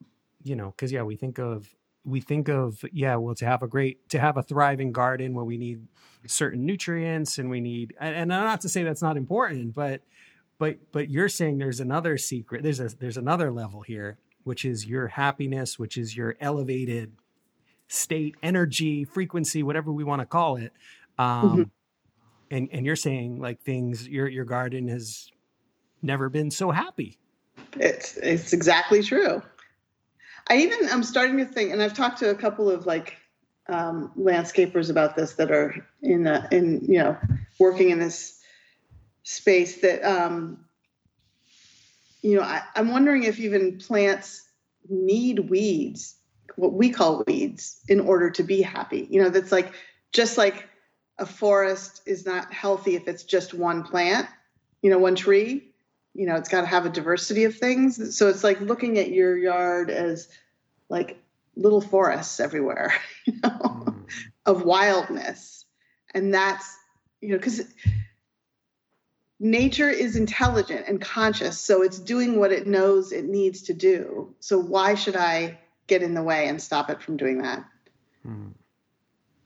you 0.44 0.56
know, 0.56 0.72
because 0.72 0.92
yeah, 0.92 1.04
we 1.04 1.16
think 1.16 1.40
of 1.40 1.74
we 2.06 2.22
think 2.22 2.48
of 2.48 2.86
yeah 2.94 3.16
well 3.16 3.36
to 3.36 3.46
have 3.46 3.64
a 3.64 3.68
great 3.68 4.08
to 4.10 4.20
have 4.20 4.38
a 4.38 4.44
thriving 4.44 4.92
garden 4.92 5.34
where 5.34 5.44
we 5.44 5.58
need 5.58 5.88
certain 6.28 6.66
nutrients 6.66 7.38
and 7.38 7.50
we 7.50 7.60
need 7.60 7.96
and, 8.00 8.16
and 8.16 8.30
not 8.30 8.62
to 8.62 8.70
say 8.70 8.84
that's 8.84 9.02
not 9.02 9.18
important 9.18 9.74
but 9.74 10.02
but 10.58 10.78
but 10.92 11.10
you're 11.10 11.30
saying 11.30 11.58
there's 11.58 11.80
another 11.80 12.18
secret 12.18 12.64
there's 12.64 12.80
a 12.80 12.90
there's 13.00 13.18
another 13.18 13.52
level 13.52 13.82
here 13.82 14.18
which 14.44 14.64
is 14.64 14.86
your 14.86 15.08
happiness 15.08 15.78
which 15.78 15.98
is 15.98 16.16
your 16.16 16.36
elevated 16.40 17.12
state 17.88 18.36
energy 18.42 19.04
frequency 19.04 19.64
whatever 19.64 19.92
we 19.92 20.04
want 20.04 20.22
to 20.22 20.26
call 20.26 20.56
it 20.56 20.74
um 21.18 21.50
mm-hmm. 21.50 21.64
And 22.52 22.70
and 22.72 22.86
you're 22.86 22.96
saying 22.96 23.40
like 23.40 23.62
things 23.62 24.08
your 24.08 24.28
your 24.28 24.46
garden 24.46 24.88
has 24.88 25.32
never 26.02 26.30
been 26.30 26.52
so 26.52 26.72
happy 26.72 27.18
it's 27.78 28.18
it's 28.18 28.54
exactly 28.54 29.02
true 29.02 29.42
I 30.50 30.58
even 30.58 30.90
I'm 30.92 31.04
starting 31.04 31.38
to 31.38 31.46
think, 31.46 31.72
and 31.72 31.82
I've 31.82 31.94
talked 31.94 32.20
to 32.20 32.30
a 32.30 32.36
couple 32.36 32.70
of 32.70 32.86
like 32.86 33.18
um, 33.68 34.12
landscapers 34.18 34.90
about 34.90 35.16
this 35.16 35.34
that 35.34 35.52
are 35.52 35.76
in 36.02 36.24
the, 36.24 36.48
in 36.52 36.86
you 36.86 37.00
know 37.00 37.18
working 37.60 37.90
in 37.90 38.00
this 38.00 38.40
space 39.24 39.82
that 39.82 40.04
um, 40.04 40.66
you 42.22 42.36
know 42.36 42.44
I, 42.44 42.62
I'm 42.76 42.92
wondering 42.92 43.24
if 43.24 43.40
even 43.40 43.80
plants 43.80 44.48
need 44.88 45.50
weeds, 45.50 46.16
what 46.58 46.74
we 46.74 46.92
call 46.92 47.24
weeds, 47.26 47.82
in 47.88 48.00
order 48.00 48.30
to 48.30 48.44
be 48.44 48.62
happy. 48.62 49.08
You 49.10 49.24
know, 49.24 49.30
that's 49.30 49.52
like 49.52 49.74
just 50.14 50.38
like 50.38 50.70
a 51.18 51.26
forest 51.26 52.02
is 52.06 52.26
not 52.26 52.54
healthy 52.54 52.96
if 52.96 53.08
it's 53.08 53.24
just 53.24 53.54
one 53.54 53.84
plant, 53.84 54.28
you 54.82 54.90
know, 54.90 54.98
one 55.00 55.16
tree. 55.16 55.72
You 56.14 56.26
know 56.26 56.36
it's 56.36 56.48
got 56.48 56.62
to 56.62 56.68
have 56.68 56.86
a 56.86 56.90
diversity 56.90 57.44
of 57.44 57.56
things. 57.56 58.18
So 58.18 58.30
it's 58.30 58.44
like 58.44 58.62
looking 58.62 58.98
at 59.00 59.12
your 59.12 59.38
yard 59.38 59.90
as 59.90 60.30
like 60.88 61.18
little 61.58 61.82
forests 61.82 62.40
everywhere 62.40 62.94
you 63.26 63.34
know, 63.44 63.50
mm. 63.50 64.06
of 64.46 64.64
wildness. 64.64 65.66
And 66.14 66.34
that's 66.34 66.78
you 67.20 67.30
know 67.30 67.38
because 67.38 67.64
nature 69.40 69.90
is 69.90 70.16
intelligent 70.16 70.86
and 70.88 71.02
conscious 71.02 71.60
so 71.60 71.82
it's 71.82 72.00
doing 72.00 72.40
what 72.40 72.54
it 72.54 72.66
knows 72.66 73.12
it 73.12 73.26
needs 73.26 73.64
to 73.64 73.74
do. 73.74 74.34
So 74.40 74.58
why 74.58 74.96
should 74.96 75.18
i 75.18 75.60
get 75.88 76.02
in 76.02 76.14
the 76.14 76.24
way 76.24 76.48
and 76.48 76.62
stop 76.62 76.90
it 76.90 77.02
from 77.02 77.18
doing 77.18 77.42
that? 77.42 77.66
Mm. 78.26 78.54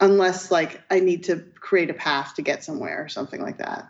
Unless 0.01 0.51
like 0.51 0.81
i 0.89 0.99
need 0.99 1.23
to 1.23 1.37
create 1.59 1.89
a 1.89 1.93
path 1.93 2.35
to 2.35 2.41
get 2.41 2.63
somewhere 2.63 3.03
or 3.03 3.07
something 3.07 3.41
like 3.41 3.57
that 3.57 3.89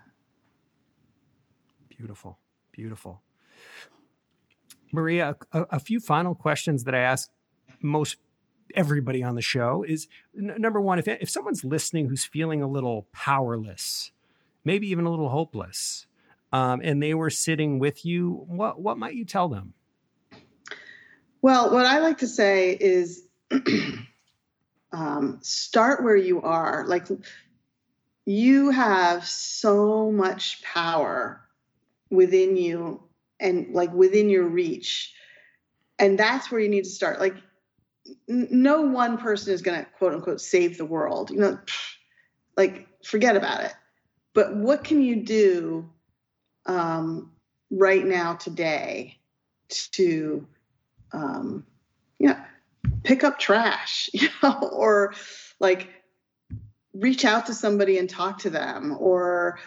beautiful 1.89 2.39
Beautiful. 2.79 3.21
Maria, 4.93 5.35
a, 5.51 5.63
a, 5.63 5.79
few 5.81 5.99
final 5.99 6.33
questions 6.33 6.85
that 6.85 6.95
I 6.95 6.99
ask 6.99 7.29
most 7.81 8.15
everybody 8.73 9.21
on 9.21 9.35
the 9.35 9.41
show 9.41 9.83
is 9.85 10.07
n- 10.33 10.55
number 10.57 10.79
one, 10.79 10.97
if, 10.97 11.09
if 11.09 11.29
someone's 11.29 11.65
listening 11.65 12.07
who's 12.07 12.23
feeling 12.23 12.61
a 12.61 12.67
little 12.67 13.09
powerless, 13.11 14.13
maybe 14.63 14.87
even 14.87 15.03
a 15.03 15.09
little 15.09 15.27
hopeless, 15.27 16.07
um, 16.53 16.79
and 16.81 17.03
they 17.03 17.13
were 17.13 17.29
sitting 17.29 17.79
with 17.79 18.05
you, 18.05 18.45
what, 18.47 18.79
what 18.79 18.97
might 18.97 19.15
you 19.15 19.25
tell 19.25 19.49
them? 19.49 19.73
Well, 21.41 21.73
what 21.73 21.85
I 21.85 21.99
like 21.99 22.19
to 22.19 22.27
say 22.27 22.77
is 22.79 23.23
um, 24.91 25.39
start 25.41 26.03
where 26.03 26.15
you 26.15 26.41
are. 26.41 26.85
Like 26.87 27.07
you 28.25 28.69
have 28.69 29.25
so 29.25 30.11
much 30.11 30.61
power 30.63 31.41
within 32.09 32.57
you 32.57 33.03
and 33.39 33.73
like 33.73 33.93
within 33.93 34.29
your 34.29 34.47
reach. 34.47 35.13
And 35.97 36.17
that's 36.17 36.51
where 36.51 36.61
you 36.61 36.69
need 36.69 36.85
to 36.85 36.89
start. 36.89 37.19
Like 37.19 37.35
n- 38.29 38.47
no 38.51 38.81
one 38.81 39.17
person 39.17 39.53
is 39.53 39.61
going 39.61 39.79
to 39.79 39.89
quote 39.91 40.13
unquote 40.13 40.41
save 40.41 40.77
the 40.77 40.85
world. 40.85 41.29
You 41.29 41.39
know 41.39 41.59
like 42.59 42.87
forget 43.03 43.37
about 43.37 43.63
it. 43.63 43.73
But 44.33 44.55
what 44.55 44.83
can 44.83 45.01
you 45.01 45.23
do 45.23 45.89
um, 46.65 47.31
right 47.71 48.05
now 48.05 48.35
today 48.35 49.17
to 49.69 50.45
um, 51.13 51.65
you 52.19 52.27
know 52.27 52.37
pick 53.03 53.23
up 53.23 53.39
trash 53.39 54.09
you 54.13 54.29
know 54.41 54.69
or 54.71 55.13
like 55.59 55.89
reach 56.93 57.25
out 57.25 57.45
to 57.47 57.53
somebody 57.53 57.97
and 57.97 58.09
talk 58.09 58.39
to 58.39 58.49
them 58.49 58.95
or 58.99 59.59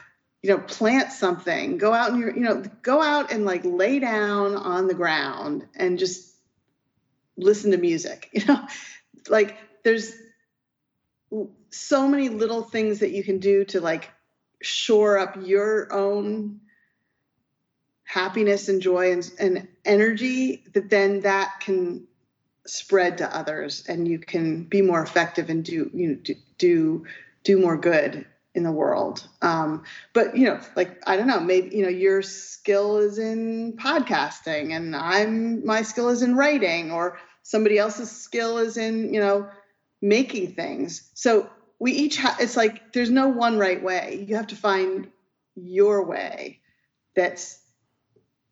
you 0.43 0.51
know 0.51 0.59
plant 0.59 1.13
something. 1.13 1.79
Go 1.79 1.93
out 1.93 2.13
and 2.13 2.21
you 2.37 2.43
know 2.43 2.63
go 2.83 3.01
out 3.01 3.33
and 3.33 3.45
like 3.45 3.63
lay 3.65 3.99
down 3.99 4.57
on 4.57 4.87
the 4.87 4.95
ground 4.95 5.67
and 5.75 5.99
just 5.99 6.35
listen 7.37 7.71
to 7.71 7.79
music 7.79 8.29
you 8.33 8.45
know? 8.47 8.67
Like 9.29 9.57
there's 9.85 10.13
so 11.71 12.09
many 12.09 12.29
little 12.29 12.63
things 12.63 12.99
that 13.01 13.13
you 13.13 13.25
can 13.25 13.39
do 13.39 13.65
to 13.67 13.81
like 13.81 14.11
shore 14.61 15.19
up 15.19 15.37
your 15.41 15.93
own 15.93 16.61
happiness 18.05 18.69
and 18.69 18.83
joy 18.83 19.13
and, 19.13 19.31
and 19.39 19.69
energy 19.85 20.65
that 20.75 20.91
then 20.91 21.21
that 21.21 21.61
can 21.61 22.07
spread 22.67 23.19
to 23.19 23.37
others 23.37 23.85
and 23.89 24.07
you 24.07 24.19
can 24.19 24.65
be 24.65 24.83
more 24.83 25.03
effective 25.03 25.51
and 25.51 25.65
do 25.65 25.91
you 25.93 26.09
know 26.09 26.35
do 26.59 27.05
do, 27.45 27.59
more 27.59 27.77
good 27.77 28.25
in 28.55 28.63
the 28.63 28.71
world. 28.71 29.27
Um, 29.41 29.83
but 30.13 30.37
you 30.37 30.47
know, 30.47 30.61
like 30.77 31.03
I 31.07 31.17
don't 31.17 31.27
know, 31.27 31.41
maybe 31.41 31.77
you 31.77 31.83
know 31.83 31.89
your 31.89 32.23
skill 32.23 32.99
is 32.99 33.19
in 33.19 33.75
podcasting, 33.75 34.75
and 34.77 34.95
I'm 34.95 35.65
my 35.67 35.83
skill 35.83 36.09
is 36.09 36.23
in 36.23 36.37
writing, 36.37 36.93
or 36.93 37.19
somebody 37.43 37.79
else's 37.79 38.11
skill 38.11 38.59
is 38.59 38.77
in 38.77 39.13
you 39.13 39.21
know 39.21 39.49
making 40.01 40.55
things. 40.55 41.11
So 41.15 41.51
we 41.79 41.93
each 41.93 42.19
have. 42.19 42.41
It's 42.41 42.57
like 42.57 42.93
there's 42.93 43.11
no 43.11 43.29
one 43.29 43.59
right 43.59 43.83
way. 43.83 44.25
You 44.29 44.37
have 44.37 44.49
to 44.49 44.57
find 44.57 45.09
your 45.57 46.05
way 46.05 46.61
that 47.17 47.45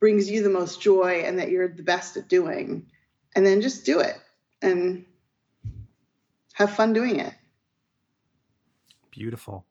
brings 0.01 0.31
you 0.31 0.42
the 0.42 0.51
most 0.51 0.81
joy 0.81 1.23
and 1.25 1.38
that 1.38 1.51
you're 1.51 1.68
the 1.68 1.83
best 1.83 2.16
at 2.16 2.29
doing, 2.29 2.87
and 3.35 3.47
then 3.47 3.61
just 3.61 3.85
do 3.85 4.01
it 4.01 4.16
and 4.62 5.05
have 6.55 6.71
fun 6.71 6.93
doing 6.93 7.21
it. 7.21 7.35
Beautiful. 9.11 9.66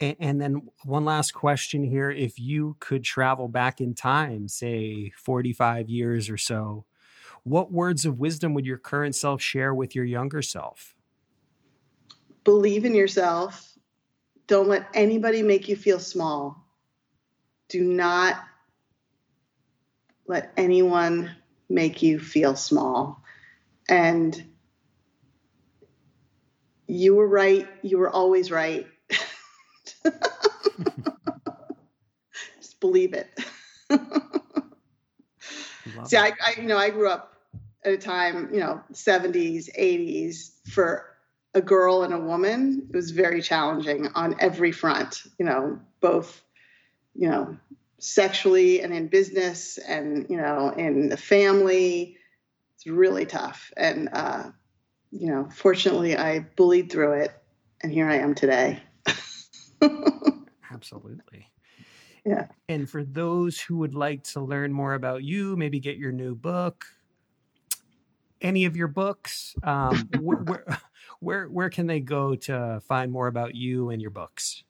And, 0.00 0.16
and 0.18 0.40
then 0.40 0.68
one 0.84 1.04
last 1.04 1.32
question 1.32 1.84
here. 1.84 2.10
If 2.10 2.38
you 2.38 2.76
could 2.80 3.04
travel 3.04 3.48
back 3.48 3.80
in 3.80 3.94
time, 3.94 4.48
say 4.48 5.12
45 5.16 5.88
years 5.88 6.28
or 6.30 6.36
so, 6.36 6.84
what 7.42 7.72
words 7.72 8.04
of 8.04 8.18
wisdom 8.18 8.54
would 8.54 8.66
your 8.66 8.78
current 8.78 9.14
self 9.14 9.40
share 9.40 9.74
with 9.74 9.94
your 9.94 10.04
younger 10.04 10.42
self? 10.42 10.94
Believe 12.44 12.84
in 12.84 12.94
yourself. 12.94 13.76
Don't 14.46 14.68
let 14.68 14.88
anybody 14.94 15.42
make 15.42 15.68
you 15.68 15.76
feel 15.76 15.98
small. 15.98 16.64
Do 17.68 17.82
not 17.82 18.36
let 20.26 20.52
anyone 20.56 21.30
make 21.68 22.02
you 22.02 22.18
feel 22.18 22.56
small. 22.56 23.22
And 23.88 24.44
you 26.86 27.14
were 27.14 27.28
right. 27.28 27.68
You 27.82 27.98
were 27.98 28.10
always 28.10 28.50
right. 28.50 28.86
Just 32.60 32.80
believe 32.80 33.12
it. 33.14 33.28
See, 36.04 36.16
I, 36.16 36.32
I, 36.44 36.54
you 36.60 36.66
know, 36.66 36.78
I 36.78 36.90
grew 36.90 37.08
up 37.08 37.32
at 37.84 37.92
a 37.92 37.98
time, 37.98 38.50
you 38.52 38.60
know, 38.60 38.80
70s, 38.92 39.68
80s 39.78 40.50
for 40.70 41.16
a 41.54 41.60
girl 41.60 42.02
and 42.02 42.12
a 42.12 42.18
woman. 42.18 42.86
It 42.88 42.96
was 42.96 43.10
very 43.10 43.42
challenging 43.42 44.08
on 44.14 44.36
every 44.40 44.72
front, 44.72 45.22
you 45.38 45.46
know, 45.46 45.80
both, 46.00 46.42
you 47.14 47.28
know, 47.28 47.56
sexually 47.98 48.80
and 48.80 48.92
in 48.92 49.08
business 49.08 49.78
and, 49.78 50.26
you 50.28 50.36
know, 50.36 50.70
in 50.70 51.08
the 51.08 51.16
family. 51.16 52.16
It's 52.74 52.86
really 52.86 53.26
tough. 53.26 53.72
And, 53.76 54.08
uh, 54.12 54.50
you 55.10 55.28
know, 55.28 55.48
fortunately, 55.54 56.16
I 56.16 56.40
bullied 56.40 56.90
through 56.90 57.12
it, 57.12 57.32
and 57.82 57.92
here 57.92 58.08
I 58.08 58.16
am 58.16 58.34
today. 58.34 58.82
Absolutely. 60.70 61.50
Yeah. 62.24 62.48
And 62.68 62.90
for 62.90 63.04
those 63.04 63.60
who 63.60 63.78
would 63.78 63.94
like 63.94 64.24
to 64.24 64.40
learn 64.40 64.72
more 64.72 64.94
about 64.94 65.22
you, 65.22 65.56
maybe 65.56 65.78
get 65.78 65.96
your 65.96 66.12
new 66.12 66.34
book, 66.34 66.84
any 68.40 68.64
of 68.64 68.76
your 68.76 68.88
books, 68.88 69.54
um, 69.62 70.08
where, 70.20 70.38
where, 70.38 70.80
where, 71.20 71.46
where 71.46 71.70
can 71.70 71.86
they 71.86 72.00
go 72.00 72.34
to 72.34 72.80
find 72.86 73.12
more 73.12 73.28
about 73.28 73.54
you 73.54 73.90
and 73.90 74.02
your 74.02 74.10
books? 74.10 74.64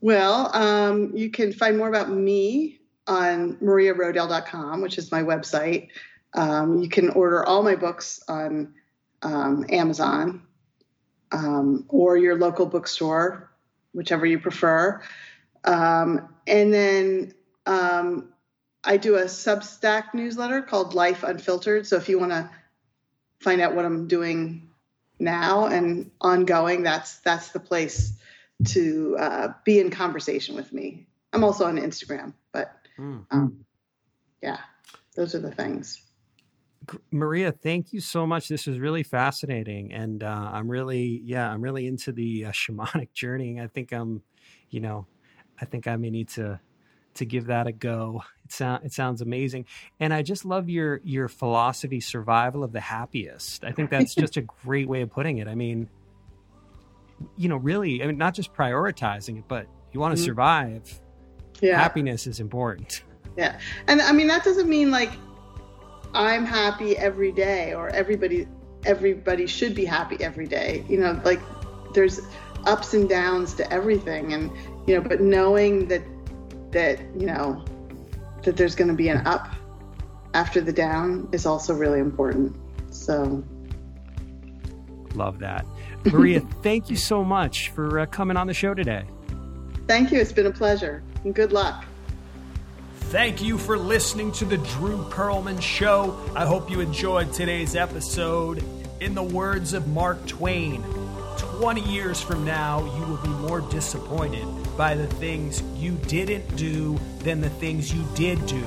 Well, 0.00 0.54
um, 0.54 1.12
you 1.14 1.30
can 1.30 1.52
find 1.52 1.76
more 1.76 1.88
about 1.88 2.10
me 2.10 2.80
on 3.06 3.56
mariarodale.com, 3.56 4.80
which 4.80 4.98
is 4.98 5.12
my 5.12 5.22
website. 5.22 5.88
Um, 6.34 6.78
you 6.78 6.88
can 6.88 7.10
order 7.10 7.44
all 7.44 7.62
my 7.62 7.74
books 7.74 8.22
on 8.28 8.74
um, 9.22 9.66
Amazon 9.68 10.42
um, 11.32 11.84
or 11.88 12.16
your 12.16 12.36
local 12.36 12.66
bookstore 12.66 13.50
whichever 13.92 14.26
you 14.26 14.38
prefer. 14.38 15.02
Um, 15.64 16.34
and 16.46 16.72
then 16.72 17.34
um, 17.66 18.32
I 18.84 18.96
do 18.96 19.16
a 19.16 19.24
Substack 19.24 20.14
newsletter 20.14 20.62
called 20.62 20.94
Life 20.94 21.22
Unfiltered. 21.22 21.86
So 21.86 21.96
if 21.96 22.08
you 22.08 22.18
want 22.18 22.32
to 22.32 22.48
find 23.40 23.60
out 23.60 23.74
what 23.74 23.84
I'm 23.84 24.08
doing 24.08 24.70
now 25.18 25.66
and 25.66 26.10
ongoing, 26.20 26.82
that's 26.82 27.18
that's 27.18 27.50
the 27.50 27.60
place 27.60 28.12
to 28.66 29.16
uh, 29.18 29.48
be 29.64 29.80
in 29.80 29.90
conversation 29.90 30.54
with 30.54 30.72
me. 30.72 31.06
I'm 31.32 31.44
also 31.44 31.64
on 31.64 31.76
Instagram, 31.76 32.34
but 32.52 32.72
mm. 32.98 33.24
um, 33.30 33.64
yeah, 34.42 34.58
those 35.16 35.34
are 35.34 35.38
the 35.38 35.52
things. 35.52 36.02
Maria, 37.10 37.52
thank 37.52 37.92
you 37.92 38.00
so 38.00 38.26
much. 38.26 38.48
This 38.48 38.66
was 38.66 38.78
really 38.78 39.02
fascinating, 39.02 39.92
and 39.92 40.22
uh, 40.22 40.50
I'm 40.52 40.68
really, 40.68 41.20
yeah, 41.24 41.50
I'm 41.50 41.60
really 41.60 41.86
into 41.86 42.12
the 42.12 42.46
uh, 42.46 42.50
shamanic 42.50 43.12
journey. 43.12 43.60
I 43.60 43.66
think 43.66 43.92
I'm, 43.92 44.22
you 44.70 44.80
know, 44.80 45.06
I 45.60 45.66
think 45.66 45.86
I 45.86 45.96
may 45.96 46.10
need 46.10 46.28
to 46.30 46.60
to 47.14 47.24
give 47.24 47.46
that 47.46 47.66
a 47.66 47.72
go. 47.72 48.22
It 48.44 48.52
sound 48.52 48.84
it 48.84 48.92
sounds 48.92 49.20
amazing, 49.20 49.66
and 50.00 50.12
I 50.12 50.22
just 50.22 50.44
love 50.44 50.68
your 50.68 51.00
your 51.04 51.28
philosophy, 51.28 52.00
survival 52.00 52.64
of 52.64 52.72
the 52.72 52.80
happiest. 52.80 53.62
I 53.62 53.72
think 53.72 53.90
that's 53.90 54.14
just 54.24 54.36
a 54.36 54.42
great 54.42 54.88
way 54.88 55.02
of 55.02 55.10
putting 55.10 55.38
it. 55.38 55.48
I 55.48 55.54
mean, 55.54 55.88
you 57.36 57.48
know, 57.48 57.56
really, 57.56 58.02
I 58.02 58.06
mean, 58.06 58.18
not 58.18 58.34
just 58.34 58.52
prioritizing 58.52 59.38
it, 59.38 59.44
but 59.48 59.66
you 59.92 60.00
want 60.00 60.16
to 60.16 60.20
mm-hmm. 60.20 60.26
survive. 60.26 61.00
Yeah. 61.60 61.78
Happiness 61.78 62.26
is 62.26 62.40
important. 62.40 63.02
Yeah, 63.36 63.58
and 63.86 64.00
I 64.02 64.12
mean 64.12 64.26
that 64.28 64.44
doesn't 64.44 64.68
mean 64.68 64.90
like 64.90 65.10
I'm 66.14 66.44
happy 66.44 66.96
every 66.96 67.32
day 67.32 67.74
or 67.74 67.88
everybody 67.90 68.48
everybody 68.84 69.46
should 69.46 69.74
be 69.74 69.84
happy 69.84 70.16
every 70.22 70.46
day. 70.46 70.84
You 70.88 70.98
know, 70.98 71.20
like 71.24 71.40
there's 71.94 72.20
ups 72.66 72.94
and 72.94 73.08
downs 73.08 73.54
to 73.54 73.72
everything 73.72 74.32
and 74.32 74.50
you 74.86 74.94
know, 74.96 75.00
but 75.00 75.20
knowing 75.20 75.88
that 75.88 76.02
that, 76.72 77.00
you 77.18 77.26
know, 77.26 77.64
that 78.42 78.56
there's 78.56 78.74
going 78.74 78.88
to 78.88 78.94
be 78.94 79.08
an 79.08 79.26
up 79.26 79.48
after 80.34 80.60
the 80.60 80.72
down 80.72 81.28
is 81.32 81.46
also 81.46 81.74
really 81.74 82.00
important. 82.00 82.56
So 82.90 83.44
love 85.14 85.38
that. 85.40 85.66
Maria, 86.04 86.40
thank 86.62 86.90
you 86.90 86.96
so 86.96 87.24
much 87.24 87.70
for 87.70 88.00
uh, 88.00 88.06
coming 88.06 88.36
on 88.36 88.46
the 88.46 88.54
show 88.54 88.74
today. 88.74 89.04
Thank 89.86 90.12
you. 90.12 90.20
It's 90.20 90.32
been 90.32 90.46
a 90.46 90.52
pleasure. 90.52 91.02
And 91.24 91.34
good 91.34 91.52
luck. 91.52 91.84
Thank 93.10 93.42
you 93.42 93.58
for 93.58 93.76
listening 93.76 94.30
to 94.32 94.44
the 94.44 94.56
Drew 94.56 95.02
Perlman 95.10 95.60
Show. 95.60 96.16
I 96.36 96.46
hope 96.46 96.70
you 96.70 96.80
enjoyed 96.80 97.32
today's 97.32 97.74
episode. 97.74 98.62
In 99.00 99.14
the 99.14 99.22
words 99.22 99.72
of 99.72 99.88
Mark 99.88 100.24
Twain, 100.26 100.82
20 101.38 101.80
years 101.80 102.20
from 102.22 102.44
now, 102.44 102.84
you 102.84 103.04
will 103.06 103.16
be 103.16 103.28
more 103.28 103.62
disappointed 103.62 104.46
by 104.76 104.94
the 104.94 105.06
things 105.06 105.62
you 105.76 105.92
didn't 106.06 106.54
do 106.56 106.98
than 107.20 107.40
the 107.40 107.50
things 107.50 107.92
you 107.92 108.04
did 108.14 108.44
do. 108.46 108.62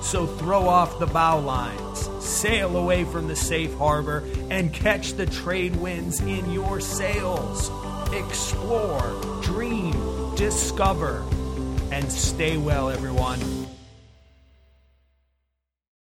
So 0.00 0.26
throw 0.26 0.68
off 0.68 0.98
the 0.98 1.06
bow 1.06 1.40
lines, 1.40 2.08
sail 2.24 2.76
away 2.76 3.04
from 3.04 3.28
the 3.28 3.36
safe 3.36 3.74
harbor, 3.74 4.22
and 4.50 4.72
catch 4.72 5.14
the 5.14 5.26
trade 5.26 5.76
winds 5.76 6.20
in 6.20 6.52
your 6.52 6.80
sails. 6.80 7.70
Explore, 8.12 9.40
dream, 9.42 10.34
discover, 10.36 11.24
and 11.90 12.10
stay 12.10 12.56
well, 12.56 12.88
everyone. 12.88 13.55